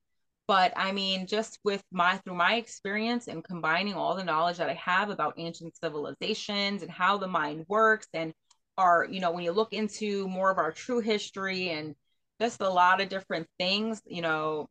But 0.46 0.72
I 0.76 0.92
mean, 0.92 1.26
just 1.26 1.58
with 1.64 1.82
my 1.92 2.18
through 2.18 2.34
my 2.34 2.56
experience 2.56 3.28
and 3.28 3.44
combining 3.44 3.94
all 3.94 4.14
the 4.16 4.24
knowledge 4.24 4.58
that 4.58 4.70
I 4.70 4.74
have 4.74 5.10
about 5.10 5.34
ancient 5.38 5.76
civilizations 5.76 6.82
and 6.82 6.90
how 6.90 7.18
the 7.18 7.28
mind 7.28 7.66
works 7.68 8.08
and 8.14 8.34
our, 8.78 9.04
you 9.08 9.20
know, 9.20 9.30
when 9.32 9.44
you 9.44 9.52
look 9.52 9.72
into 9.72 10.26
more 10.28 10.50
of 10.50 10.58
our 10.58 10.72
true 10.72 11.00
history 11.00 11.70
and 11.70 11.94
just 12.40 12.60
a 12.60 12.68
lot 12.68 13.00
of 13.00 13.08
different 13.08 13.46
things, 13.58 14.00
you 14.06 14.22
know, 14.22 14.68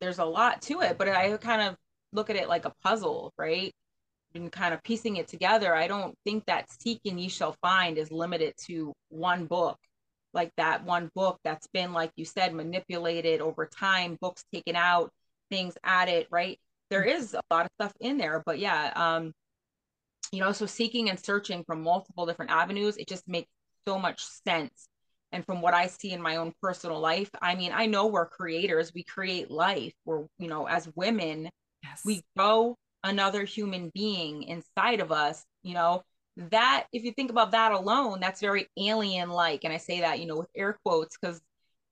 there's 0.00 0.18
a 0.18 0.24
lot 0.24 0.62
to 0.62 0.80
it, 0.82 0.98
but 0.98 1.08
I 1.08 1.36
kind 1.38 1.62
of 1.62 1.76
look 2.12 2.30
at 2.30 2.36
it 2.36 2.48
like 2.48 2.64
a 2.64 2.74
puzzle, 2.82 3.32
right? 3.38 3.74
And 4.34 4.52
kind 4.52 4.74
of 4.74 4.82
piecing 4.82 5.16
it 5.16 5.26
together. 5.26 5.74
I 5.74 5.88
don't 5.88 6.14
think 6.24 6.44
that 6.46 6.70
Seek 6.70 7.00
and 7.06 7.18
Ye 7.18 7.28
Shall 7.28 7.56
Find 7.62 7.96
is 7.98 8.12
limited 8.12 8.54
to 8.66 8.92
one 9.08 9.46
book, 9.46 9.78
like 10.34 10.52
that 10.56 10.84
one 10.84 11.10
book 11.14 11.38
that's 11.44 11.66
been, 11.68 11.92
like 11.92 12.12
you 12.16 12.24
said, 12.24 12.54
manipulated 12.54 13.40
over 13.40 13.66
time, 13.66 14.18
books 14.20 14.44
taken 14.52 14.76
out, 14.76 15.10
things 15.50 15.74
added, 15.82 16.26
right? 16.30 16.58
There 16.90 17.04
is 17.04 17.34
a 17.34 17.40
lot 17.50 17.66
of 17.66 17.70
stuff 17.80 17.92
in 18.00 18.18
there, 18.18 18.42
but 18.44 18.58
yeah, 18.58 18.92
um, 18.94 19.32
you 20.32 20.40
know 20.40 20.52
so 20.52 20.66
seeking 20.66 21.10
and 21.10 21.18
searching 21.18 21.64
from 21.64 21.82
multiple 21.82 22.26
different 22.26 22.50
avenues 22.50 22.96
it 22.96 23.08
just 23.08 23.26
makes 23.28 23.48
so 23.86 23.98
much 23.98 24.24
sense 24.46 24.88
and 25.32 25.44
from 25.44 25.60
what 25.60 25.74
i 25.74 25.86
see 25.86 26.12
in 26.12 26.20
my 26.20 26.36
own 26.36 26.52
personal 26.60 27.00
life 27.00 27.30
i 27.40 27.54
mean 27.54 27.72
i 27.74 27.86
know 27.86 28.06
we're 28.06 28.26
creators 28.26 28.92
we 28.94 29.02
create 29.02 29.50
life 29.50 29.92
we're 30.04 30.24
you 30.38 30.48
know 30.48 30.66
as 30.66 30.88
women 30.94 31.48
yes. 31.82 32.02
we 32.04 32.22
grow 32.36 32.76
another 33.04 33.44
human 33.44 33.90
being 33.94 34.42
inside 34.44 35.00
of 35.00 35.12
us 35.12 35.44
you 35.62 35.74
know? 35.74 36.02
That 36.50 36.86
if 36.92 37.02
you 37.02 37.12
think 37.12 37.30
about 37.30 37.50
that 37.50 37.72
alone 37.72 38.20
that's 38.20 38.40
very 38.40 38.68
alien 38.78 39.28
like 39.28 39.64
and 39.64 39.72
i 39.72 39.76
say 39.76 40.02
that 40.02 40.20
you 40.20 40.26
know 40.26 40.36
with 40.36 40.50
air 40.54 40.78
quotes 40.84 41.18
because 41.18 41.40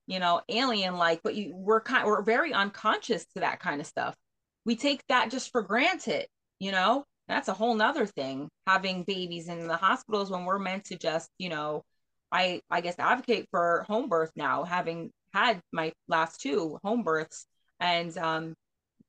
you 0.05 0.19
know 0.19 0.41
alien 0.47 0.95
like 0.95 1.19
but 1.21 1.35
you 1.35 1.53
we're 1.53 1.81
kind 1.81 2.07
we're 2.07 2.21
very 2.21 2.53
unconscious 2.53 3.25
to 3.35 3.41
that 3.41 3.59
kind 3.59 3.81
of 3.81 3.87
stuff. 3.87 4.15
We 4.63 4.77
take 4.77 5.01
that 5.09 5.31
just 5.31 5.51
for 5.51 5.61
granted 5.61 6.27
you 6.59 6.71
know? 6.71 7.03
That's 7.27 7.49
a 7.49 7.53
whole 7.53 7.75
nother 7.75 8.05
thing 8.05 8.47
having 8.65 9.03
babies 9.03 9.49
in 9.49 9.67
the 9.67 9.75
hospitals 9.75 10.31
when 10.31 10.45
we're 10.45 10.59
meant 10.59 10.85
to 10.85 10.97
just 10.97 11.29
you 11.37 11.49
know 11.49 11.83
i 12.31 12.61
i 12.69 12.79
guess 12.79 12.95
advocate 12.99 13.47
for 13.51 13.85
home 13.89 14.07
birth 14.07 14.31
now 14.37 14.63
having 14.63 15.11
had 15.33 15.59
my 15.73 15.91
last 16.07 16.39
two 16.41 16.79
home 16.83 17.03
births. 17.03 17.45
And 17.81 18.17
um 18.17 18.53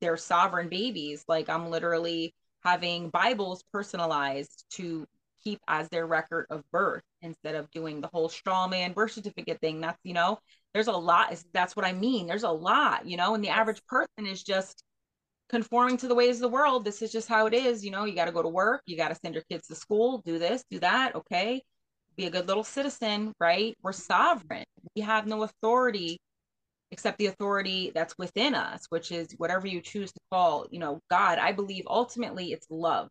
they're 0.01 0.17
sovereign 0.17 0.69
babies 0.69 1.23
like 1.27 1.49
i'm 1.49 1.69
literally 1.69 2.33
having 2.63 3.09
bibles 3.09 3.63
personalized 3.71 4.65
to 4.69 5.05
keep 5.43 5.59
as 5.67 5.87
their 5.89 6.05
record 6.05 6.45
of 6.49 6.63
birth 6.71 7.03
instead 7.21 7.55
of 7.55 7.69
doing 7.71 8.01
the 8.01 8.09
whole 8.13 8.29
straw 8.29 8.67
man 8.67 8.93
birth 8.93 9.11
certificate 9.11 9.59
thing 9.61 9.79
that's 9.81 9.99
you 10.03 10.13
know 10.13 10.37
there's 10.73 10.87
a 10.87 10.91
lot 10.91 11.33
that's 11.53 11.75
what 11.75 11.85
i 11.85 11.93
mean 11.93 12.27
there's 12.27 12.43
a 12.43 12.49
lot 12.51 13.05
you 13.07 13.17
know 13.17 13.35
and 13.35 13.43
the 13.43 13.49
average 13.49 13.81
person 13.87 14.27
is 14.27 14.43
just 14.43 14.83
conforming 15.49 15.97
to 15.97 16.07
the 16.07 16.15
ways 16.15 16.37
of 16.37 16.41
the 16.41 16.49
world. 16.49 16.85
This 16.85 17.01
is 17.01 17.11
just 17.11 17.27
how 17.27 17.47
it 17.47 17.53
is. 17.53 17.83
You 17.83 17.91
know, 17.91 18.05
you 18.05 18.15
got 18.15 18.25
to 18.25 18.31
go 18.31 18.41
to 18.43 18.49
work, 18.49 18.81
you 18.85 18.97
got 18.97 19.09
to 19.09 19.15
send 19.15 19.33
your 19.35 19.43
kids 19.49 19.67
to 19.67 19.75
school, 19.75 20.19
do 20.25 20.39
this, 20.39 20.63
do 20.69 20.79
that. 20.79 21.15
Okay. 21.15 21.63
be 22.17 22.25
a 22.27 22.31
good 22.31 22.47
little 22.47 22.63
citizen, 22.63 23.33
right? 23.39 23.75
We're 23.83 23.93
sovereign. 23.93 24.65
We 24.95 25.01
have 25.03 25.27
no 25.27 25.43
authority 25.43 26.19
except 26.91 27.17
the 27.17 27.27
authority 27.27 27.91
that's 27.93 28.17
within 28.17 28.55
us, 28.55 28.85
which 28.89 29.11
is 29.11 29.33
whatever 29.37 29.67
you 29.67 29.81
choose 29.81 30.11
to 30.11 30.19
call, 30.31 30.65
you 30.71 30.79
know, 30.79 30.99
God. 31.09 31.37
I 31.37 31.51
believe 31.51 31.85
ultimately 31.87 32.51
it's 32.51 32.67
love. 32.69 33.09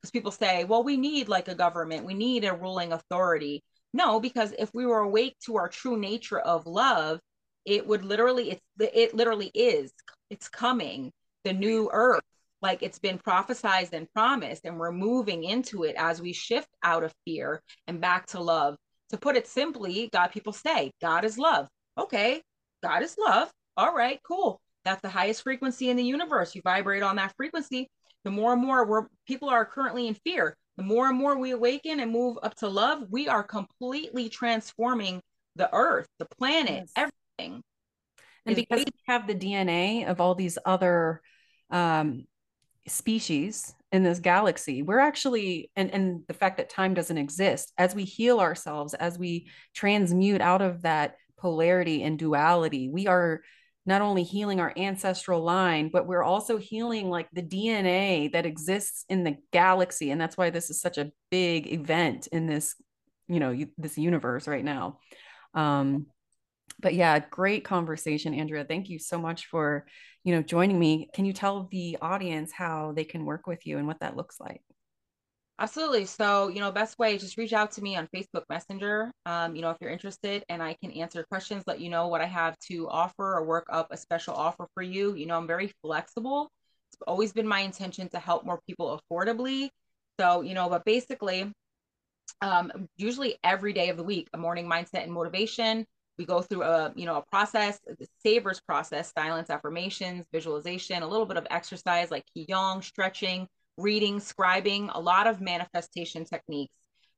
Because 0.00 0.10
people 0.10 0.30
say, 0.30 0.64
well, 0.64 0.82
we 0.82 0.96
need 0.96 1.28
like 1.28 1.48
a 1.48 1.54
government, 1.54 2.06
we 2.06 2.14
need 2.14 2.44
a 2.44 2.54
ruling 2.54 2.92
authority. 2.92 3.62
No, 3.92 4.20
because 4.20 4.54
if 4.58 4.70
we 4.72 4.86
were 4.86 5.00
awake 5.00 5.36
to 5.44 5.56
our 5.56 5.68
true 5.68 5.98
nature 5.98 6.38
of 6.38 6.66
love, 6.66 7.20
it 7.66 7.86
would 7.86 8.04
literally, 8.04 8.52
it's 8.52 8.62
it 8.78 9.14
literally 9.14 9.50
is, 9.52 9.92
it's 10.30 10.48
coming, 10.48 11.12
the 11.44 11.52
new 11.52 11.90
earth, 11.92 12.22
like 12.62 12.82
it's 12.82 12.98
been 12.98 13.18
prophesized 13.18 13.92
and 13.92 14.10
promised, 14.12 14.64
and 14.64 14.78
we're 14.78 14.92
moving 14.92 15.44
into 15.44 15.84
it 15.84 15.96
as 15.98 16.22
we 16.22 16.32
shift 16.32 16.68
out 16.82 17.02
of 17.04 17.12
fear 17.26 17.62
and 17.86 18.00
back 18.00 18.26
to 18.28 18.40
love. 18.40 18.76
To 19.10 19.18
put 19.18 19.36
it 19.36 19.46
simply, 19.46 20.08
God 20.12 20.28
people 20.28 20.52
say, 20.52 20.92
God 21.00 21.24
is 21.24 21.36
love. 21.36 21.68
Okay, 21.98 22.42
God 22.82 23.02
is 23.02 23.16
love. 23.18 23.50
All 23.76 23.94
right, 23.94 24.20
cool. 24.22 24.60
That's 24.84 25.02
the 25.02 25.08
highest 25.08 25.42
frequency 25.42 25.90
in 25.90 25.96
the 25.96 26.04
universe. 26.04 26.54
You 26.54 26.62
vibrate 26.62 27.02
on 27.02 27.16
that 27.16 27.34
frequency. 27.36 27.90
The 28.24 28.30
more 28.30 28.52
and 28.52 28.62
more 28.62 28.84
where 28.84 29.08
people 29.26 29.48
are 29.48 29.64
currently 29.64 30.06
in 30.08 30.14
fear, 30.14 30.56
the 30.76 30.82
more 30.82 31.08
and 31.08 31.18
more 31.18 31.38
we 31.38 31.50
awaken 31.50 32.00
and 32.00 32.10
move 32.10 32.38
up 32.42 32.54
to 32.56 32.68
love, 32.68 33.04
we 33.10 33.28
are 33.28 33.42
completely 33.42 34.28
transforming 34.28 35.20
the 35.56 35.68
earth, 35.74 36.08
the 36.18 36.26
planet, 36.26 36.88
yes. 36.96 37.10
everything. 37.38 37.62
And 38.46 38.56
because 38.56 38.84
we 38.84 38.92
have 39.06 39.26
the 39.26 39.34
DNA 39.34 40.06
of 40.06 40.20
all 40.20 40.34
these 40.34 40.58
other 40.64 41.20
um, 41.70 42.24
species 42.86 43.74
in 43.92 44.02
this 44.02 44.20
galaxy, 44.20 44.82
we're 44.82 44.98
actually, 44.98 45.70
and, 45.76 45.90
and 45.90 46.22
the 46.26 46.34
fact 46.34 46.56
that 46.56 46.70
time 46.70 46.94
doesn't 46.94 47.18
exist, 47.18 47.72
as 47.76 47.94
we 47.94 48.04
heal 48.04 48.40
ourselves, 48.40 48.94
as 48.94 49.18
we 49.18 49.48
transmute 49.74 50.40
out 50.40 50.62
of 50.62 50.82
that 50.82 51.16
polarity 51.40 52.02
and 52.02 52.18
duality. 52.18 52.88
We 52.88 53.06
are 53.06 53.40
not 53.86 54.02
only 54.02 54.22
healing 54.22 54.60
our 54.60 54.72
ancestral 54.76 55.42
line, 55.42 55.88
but 55.92 56.06
we're 56.06 56.22
also 56.22 56.58
healing 56.58 57.08
like 57.08 57.28
the 57.32 57.42
DNA 57.42 58.30
that 58.32 58.46
exists 58.46 59.04
in 59.08 59.24
the 59.24 59.36
galaxy. 59.52 60.10
And 60.10 60.20
that's 60.20 60.36
why 60.36 60.50
this 60.50 60.70
is 60.70 60.80
such 60.80 60.98
a 60.98 61.10
big 61.30 61.72
event 61.72 62.26
in 62.28 62.46
this, 62.46 62.74
you 63.26 63.40
know, 63.40 63.56
this 63.78 63.96
universe 63.96 64.46
right 64.46 64.64
now. 64.64 64.98
Um, 65.54 66.06
but 66.78 66.94
yeah, 66.94 67.18
great 67.18 67.64
conversation, 67.64 68.34
Andrea. 68.34 68.64
Thank 68.64 68.88
you 68.88 68.98
so 68.98 69.18
much 69.18 69.46
for, 69.46 69.86
you 70.24 70.34
know, 70.34 70.42
joining 70.42 70.78
me. 70.78 71.08
Can 71.14 71.24
you 71.24 71.32
tell 71.32 71.68
the 71.70 71.98
audience 72.00 72.52
how 72.52 72.92
they 72.94 73.04
can 73.04 73.24
work 73.24 73.46
with 73.46 73.66
you 73.66 73.78
and 73.78 73.86
what 73.86 74.00
that 74.00 74.16
looks 74.16 74.38
like? 74.40 74.62
Absolutely. 75.60 76.06
So, 76.06 76.48
you 76.48 76.58
know, 76.60 76.72
best 76.72 76.98
way, 76.98 77.18
just 77.18 77.36
reach 77.36 77.52
out 77.52 77.70
to 77.72 77.82
me 77.82 77.94
on 77.94 78.08
Facebook 78.14 78.44
Messenger. 78.48 79.12
Um, 79.26 79.54
you 79.54 79.60
know, 79.60 79.70
if 79.70 79.76
you're 79.80 79.90
interested 79.90 80.42
and 80.48 80.62
I 80.62 80.74
can 80.82 80.90
answer 80.92 81.22
questions, 81.22 81.64
let 81.66 81.80
you 81.80 81.90
know 81.90 82.08
what 82.08 82.22
I 82.22 82.26
have 82.26 82.58
to 82.70 82.88
offer 82.88 83.34
or 83.36 83.44
work 83.44 83.66
up 83.70 83.88
a 83.90 83.96
special 83.98 84.34
offer 84.34 84.66
for 84.72 84.82
you. 84.82 85.14
You 85.14 85.26
know, 85.26 85.36
I'm 85.36 85.46
very 85.46 85.70
flexible. 85.82 86.48
It's 86.92 87.02
always 87.06 87.34
been 87.34 87.46
my 87.46 87.60
intention 87.60 88.08
to 88.08 88.18
help 88.18 88.46
more 88.46 88.60
people 88.66 88.98
affordably. 89.12 89.68
So, 90.18 90.40
you 90.40 90.54
know, 90.54 90.70
but 90.70 90.86
basically, 90.86 91.52
um, 92.42 92.88
usually 92.96 93.36
every 93.44 93.72
day 93.72 93.90
of 93.90 93.96
the 93.96 94.04
week, 94.04 94.28
a 94.32 94.38
morning 94.38 94.66
mindset 94.66 95.02
and 95.04 95.12
motivation. 95.12 95.84
We 96.18 96.26
go 96.26 96.42
through 96.42 96.62
a, 96.64 96.92
you 96.96 97.06
know, 97.06 97.16
a 97.16 97.22
process, 97.22 97.78
the 97.86 98.06
savers 98.22 98.60
process, 98.60 99.10
silence 99.16 99.48
affirmations, 99.48 100.26
visualization, 100.32 101.02
a 101.02 101.08
little 101.08 101.24
bit 101.24 101.38
of 101.38 101.46
exercise 101.50 102.10
like 102.10 102.24
Qigong, 102.36 102.84
stretching, 102.84 103.46
reading, 103.80 104.20
scribing, 104.20 104.90
a 104.92 105.00
lot 105.00 105.26
of 105.26 105.40
manifestation 105.40 106.24
techniques, 106.24 106.74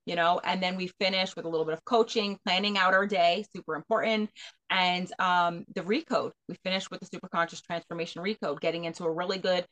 you 0.07 0.17
know, 0.17 0.41
and 0.45 0.63
then 0.63 0.77
we 0.77 0.91
finish 1.01 1.37
with 1.37 1.45
a 1.45 1.49
little 1.49 1.67
bit 1.67 1.75
of 1.75 1.85
coaching, 1.85 2.39
planning 2.45 2.77
out 2.79 2.95
our 2.95 3.07
day, 3.07 3.45
super 3.55 3.75
important. 3.75 4.31
And 4.71 5.11
um, 5.19 5.65
the 5.75 5.83
recode, 5.83 6.33
we 6.49 6.57
finish 6.65 6.91
with 6.91 7.01
the 7.01 7.07
super 7.07 7.29
conscious 7.29 7.61
transformation 7.61 8.23
recode, 8.23 8.61
getting 8.61 8.85
into 8.85 9.05
a 9.05 9.13
really 9.13 9.39
good, 9.39 9.67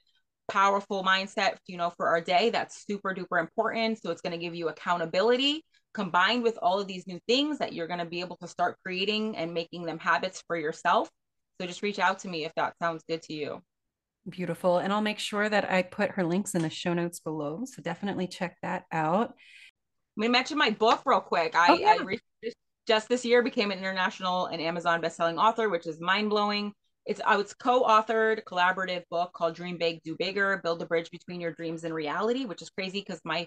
powerful 0.49 1.05
mindset, 1.05 1.57
you 1.67 1.77
know, 1.77 1.91
for 1.97 2.09
our 2.09 2.21
day. 2.21 2.51
That's 2.51 2.85
super 2.87 3.15
duper 3.15 3.41
important. 3.41 4.03
So 4.03 4.11
it's 4.11 4.21
going 4.21 4.33
to 4.33 4.39
give 4.39 4.55
you 4.55 4.69
accountability 4.69 5.65
combined 5.95 6.43
with 6.43 6.59
all 6.63 6.79
of 6.79 6.87
these 6.87 7.07
new 7.07 7.19
things 7.27 7.59
that 7.59 7.73
you're 7.73 7.89
going 7.89 7.99
to 7.99 8.07
be 8.07 8.21
able 8.21 8.37
to 8.37 8.47
start 8.47 8.77
creating 8.85 9.37
and 9.37 9.53
making 9.53 9.85
them 9.85 9.99
habits 9.99 10.43
for 10.47 10.57
yourself. 10.57 11.11
So 11.61 11.67
just 11.67 11.83
reach 11.83 11.99
out 11.99 12.21
to 12.21 12.29
me 12.29 12.45
if 12.45 12.53
that 12.57 12.75
sounds 12.81 13.03
good 13.09 13.23
to 13.23 13.35
you. 13.35 13.63
Beautiful. 14.29 14.79
And 14.79 14.93
I'll 14.93 15.01
make 15.01 15.19
sure 15.19 15.49
that 15.49 15.71
I 15.71 15.83
put 15.83 16.13
her 16.13 16.25
links 16.25 16.55
in 16.55 16.63
the 16.63 16.71
show 16.71 16.95
notes 16.95 17.21
below. 17.21 17.65
So 17.65 17.83
definitely 17.83 18.27
check 18.27 18.57
that 18.63 18.85
out. 18.93 19.35
We 20.17 20.29
mentioned 20.29 20.59
my 20.59 20.71
book 20.71 21.03
real 21.07 21.21
quick. 21.21 21.55
I, 21.55 21.69
oh, 21.71 21.79
yeah. 21.79 21.97
I 21.99 22.19
just 22.87 23.09
this 23.09 23.25
year 23.25 23.43
became 23.43 23.71
an 23.71 23.79
international 23.79 24.47
and 24.47 24.61
Amazon 24.61 25.01
bestselling 25.01 25.39
author, 25.39 25.69
which 25.69 25.87
is 25.87 26.01
mind 26.01 26.29
blowing. 26.29 26.73
It's 27.07 27.21
I 27.25 27.37
was 27.37 27.55
co-authored 27.55 28.45
collaborative 28.45 29.05
book 29.11 29.33
called 29.33 29.55
Dream 29.55 29.79
Big, 29.79 30.03
Do 30.03 30.17
Bigger: 30.19 30.61
Build 30.63 30.83
a 30.83 30.87
Bridge 30.87 31.11
Between 31.11 31.41
Your 31.41 31.53
Dreams 31.53 31.85
and 31.85 31.95
Reality, 31.95 32.45
which 32.45 32.63
is 32.63 32.71
crazy 32.71 33.01
because 33.01 33.21
my 33.25 33.47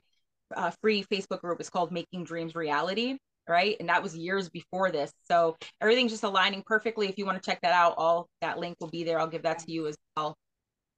uh, 0.55 0.71
free 0.81 1.03
Facebook 1.03 1.41
group 1.41 1.61
is 1.61 1.69
called 1.69 1.91
Making 1.91 2.23
Dreams 2.23 2.55
Reality, 2.55 3.17
right? 3.47 3.75
And 3.79 3.89
that 3.89 4.01
was 4.01 4.15
years 4.15 4.49
before 4.49 4.91
this. 4.91 5.11
So 5.27 5.55
everything's 5.81 6.11
just 6.11 6.23
aligning 6.23 6.63
perfectly. 6.65 7.07
If 7.07 7.17
you 7.17 7.25
want 7.25 7.41
to 7.41 7.45
check 7.45 7.61
that 7.61 7.73
out, 7.73 7.95
all 7.97 8.27
that 8.41 8.59
link 8.59 8.77
will 8.79 8.89
be 8.89 9.03
there. 9.03 9.19
I'll 9.19 9.27
give 9.27 9.43
that 9.43 9.59
to 9.59 9.71
you 9.71 9.87
as 9.87 9.95
well. 10.15 10.35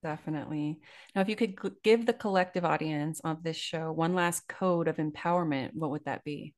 Definitely. 0.04 0.80
Now, 1.16 1.22
if 1.22 1.30
you 1.30 1.36
could 1.36 1.58
give 1.84 2.06
the 2.06 2.14
collective 2.14 2.64
audience 2.64 3.20
of 3.22 3.42
this 3.42 3.58
show 3.58 3.92
one 3.92 4.14
last 4.14 4.48
code 4.48 4.88
of 4.88 4.98
empowerment, 4.98 5.72
what 5.74 5.90
would 5.92 6.06
that 6.06 6.24
be? 6.24 6.54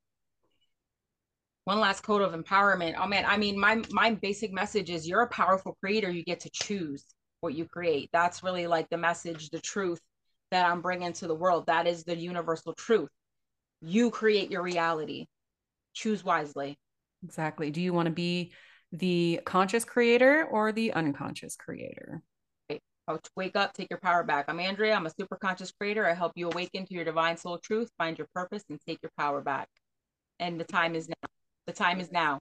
One 1.63 1.79
last 1.79 2.01
code 2.01 2.21
of 2.21 2.33
empowerment. 2.33 2.95
Oh 2.97 3.07
man, 3.07 3.25
I 3.25 3.37
mean, 3.37 3.59
my 3.59 3.81
my 3.91 4.11
basic 4.15 4.53
message 4.53 4.89
is 4.89 5.07
you're 5.07 5.21
a 5.21 5.29
powerful 5.29 5.77
creator. 5.81 6.09
You 6.09 6.23
get 6.23 6.41
to 6.41 6.49
choose 6.49 7.05
what 7.41 7.53
you 7.53 7.65
create. 7.65 8.09
That's 8.11 8.43
really 8.43 8.67
like 8.67 8.89
the 8.89 8.97
message, 8.97 9.49
the 9.49 9.59
truth 9.59 9.99
that 10.51 10.65
I'm 10.65 10.81
bringing 10.81 11.13
to 11.13 11.27
the 11.27 11.35
world. 11.35 11.67
That 11.67 11.87
is 11.87 12.03
the 12.03 12.17
universal 12.17 12.73
truth. 12.73 13.09
You 13.81 14.11
create 14.11 14.49
your 14.49 14.63
reality. 14.63 15.27
Choose 15.93 16.23
wisely. 16.23 16.77
Exactly. 17.23 17.71
Do 17.71 17.81
you 17.81 17.93
want 17.93 18.07
to 18.07 18.13
be 18.13 18.53
the 18.91 19.41
conscious 19.45 19.83
creator 19.83 20.45
or 20.45 20.71
the 20.71 20.93
unconscious 20.93 21.55
creator? 21.55 22.21
Oh, 23.09 23.19
wake 23.37 23.55
up, 23.55 23.73
take 23.73 23.89
your 23.89 23.99
power 23.99 24.23
back. 24.23 24.45
I'm 24.49 24.59
Andrea. 24.59 24.93
I'm 24.93 25.05
a 25.05 25.13
super 25.17 25.37
conscious 25.37 25.71
creator. 25.71 26.05
I 26.05 26.13
help 26.13 26.33
you 26.35 26.49
awaken 26.49 26.85
to 26.85 26.93
your 26.93 27.05
divine 27.05 27.37
soul 27.37 27.57
truth, 27.57 27.89
find 27.97 28.17
your 28.17 28.27
purpose, 28.35 28.63
and 28.69 28.79
take 28.85 28.99
your 29.01 29.11
power 29.17 29.39
back. 29.41 29.69
And 30.39 30.59
the 30.59 30.65
time 30.65 30.93
is 30.93 31.07
now. 31.07 31.29
The 31.67 31.73
time 31.73 32.01
is 32.01 32.11
now. 32.11 32.39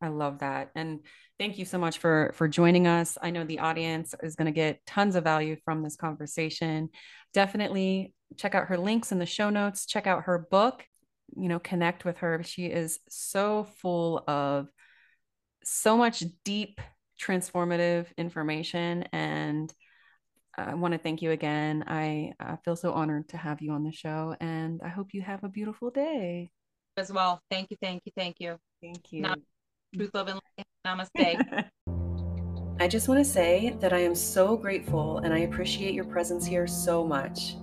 I 0.00 0.08
love 0.08 0.38
that. 0.38 0.70
And 0.74 1.00
thank 1.38 1.58
you 1.58 1.66
so 1.66 1.78
much 1.78 1.98
for 1.98 2.32
for 2.34 2.48
joining 2.48 2.86
us. 2.86 3.18
I 3.20 3.30
know 3.30 3.44
the 3.44 3.58
audience 3.58 4.14
is 4.22 4.34
going 4.34 4.46
to 4.46 4.52
get 4.52 4.84
tons 4.86 5.14
of 5.14 5.24
value 5.24 5.56
from 5.64 5.82
this 5.82 5.96
conversation. 5.96 6.88
Definitely 7.34 8.14
check 8.36 8.54
out 8.54 8.68
her 8.68 8.78
links 8.78 9.12
in 9.12 9.18
the 9.18 9.26
show 9.26 9.50
notes. 9.50 9.84
Check 9.84 10.06
out 10.06 10.24
her 10.24 10.46
book. 10.50 10.86
You 11.36 11.48
know, 11.48 11.58
connect 11.58 12.06
with 12.06 12.18
her. 12.18 12.42
She 12.44 12.66
is 12.66 12.98
so 13.10 13.64
full 13.80 14.24
of 14.26 14.68
so 15.64 15.98
much 15.98 16.24
deep 16.44 16.80
transformative 17.20 18.06
information. 18.16 19.04
And 19.12 19.72
I 20.56 20.74
want 20.74 20.92
to 20.92 20.98
thank 20.98 21.20
you 21.22 21.32
again. 21.32 21.84
I 21.86 22.32
uh, 22.40 22.56
feel 22.64 22.76
so 22.76 22.92
honored 22.92 23.28
to 23.30 23.36
have 23.36 23.60
you 23.60 23.72
on 23.72 23.84
the 23.84 23.92
show, 23.92 24.34
and 24.40 24.80
I 24.82 24.88
hope 24.88 25.08
you 25.12 25.20
have 25.20 25.44
a 25.44 25.48
beautiful 25.48 25.90
day. 25.90 26.50
As 26.96 27.12
well. 27.12 27.42
Thank 27.50 27.70
you, 27.70 27.76
thank 27.82 28.02
you, 28.06 28.12
thank 28.16 28.36
you. 28.40 28.56
Thank 28.80 29.12
you. 29.12 29.26
truth, 29.94 30.10
love, 30.14 30.28
and. 30.28 30.40
Namaste. 30.86 31.68
I 32.78 32.88
just 32.88 33.08
want 33.08 33.18
to 33.18 33.24
say 33.24 33.76
that 33.80 33.92
I 33.92 33.98
am 33.98 34.14
so 34.14 34.56
grateful 34.56 35.18
and 35.18 35.34
I 35.34 35.38
appreciate 35.38 35.94
your 35.94 36.04
presence 36.04 36.46
here 36.46 36.66
so 36.66 37.04
much. 37.04 37.56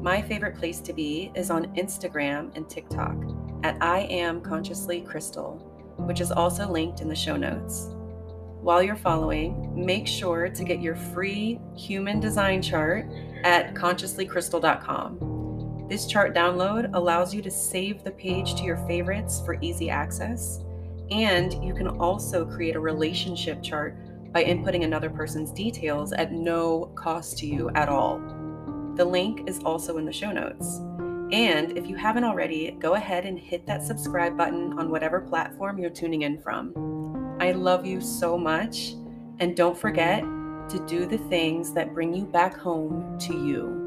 My 0.00 0.20
favorite 0.20 0.56
place 0.56 0.80
to 0.80 0.92
be 0.92 1.30
is 1.34 1.50
on 1.50 1.66
Instagram 1.76 2.54
and 2.56 2.68
TikTok 2.68 3.14
at 3.62 3.76
I 3.80 4.00
am 4.10 4.40
consciously 4.40 5.02
crystal, 5.02 5.58
which 5.98 6.20
is 6.20 6.32
also 6.32 6.68
linked 6.68 7.00
in 7.00 7.08
the 7.08 7.14
show 7.14 7.36
notes. 7.36 7.94
While 8.64 8.82
you're 8.82 8.96
following, 8.96 9.70
make 9.76 10.06
sure 10.06 10.48
to 10.48 10.64
get 10.64 10.80
your 10.80 10.96
free 10.96 11.60
human 11.76 12.18
design 12.18 12.62
chart 12.62 13.04
at 13.44 13.74
consciouslycrystal.com. 13.74 15.86
This 15.86 16.06
chart 16.06 16.34
download 16.34 16.88
allows 16.94 17.34
you 17.34 17.42
to 17.42 17.50
save 17.50 18.02
the 18.02 18.12
page 18.12 18.54
to 18.54 18.62
your 18.62 18.78
favorites 18.88 19.42
for 19.44 19.58
easy 19.60 19.90
access, 19.90 20.64
and 21.10 21.62
you 21.62 21.74
can 21.74 21.88
also 21.88 22.46
create 22.46 22.74
a 22.74 22.80
relationship 22.80 23.62
chart 23.62 23.98
by 24.32 24.42
inputting 24.42 24.82
another 24.82 25.10
person's 25.10 25.50
details 25.50 26.14
at 26.14 26.32
no 26.32 26.90
cost 26.94 27.36
to 27.40 27.46
you 27.46 27.68
at 27.74 27.90
all. 27.90 28.18
The 28.96 29.04
link 29.04 29.46
is 29.46 29.58
also 29.58 29.98
in 29.98 30.06
the 30.06 30.12
show 30.12 30.32
notes. 30.32 30.78
And 31.32 31.76
if 31.76 31.86
you 31.86 31.96
haven't 31.96 32.24
already, 32.24 32.70
go 32.80 32.94
ahead 32.94 33.26
and 33.26 33.38
hit 33.38 33.66
that 33.66 33.82
subscribe 33.82 34.38
button 34.38 34.78
on 34.78 34.90
whatever 34.90 35.20
platform 35.20 35.78
you're 35.78 35.90
tuning 35.90 36.22
in 36.22 36.40
from. 36.40 36.93
I 37.38 37.52
love 37.52 37.84
you 37.84 38.00
so 38.00 38.38
much. 38.38 38.94
And 39.40 39.56
don't 39.56 39.76
forget 39.76 40.22
to 40.22 40.84
do 40.86 41.06
the 41.06 41.18
things 41.28 41.72
that 41.72 41.92
bring 41.92 42.14
you 42.14 42.24
back 42.24 42.56
home 42.56 43.18
to 43.20 43.34
you. 43.34 43.83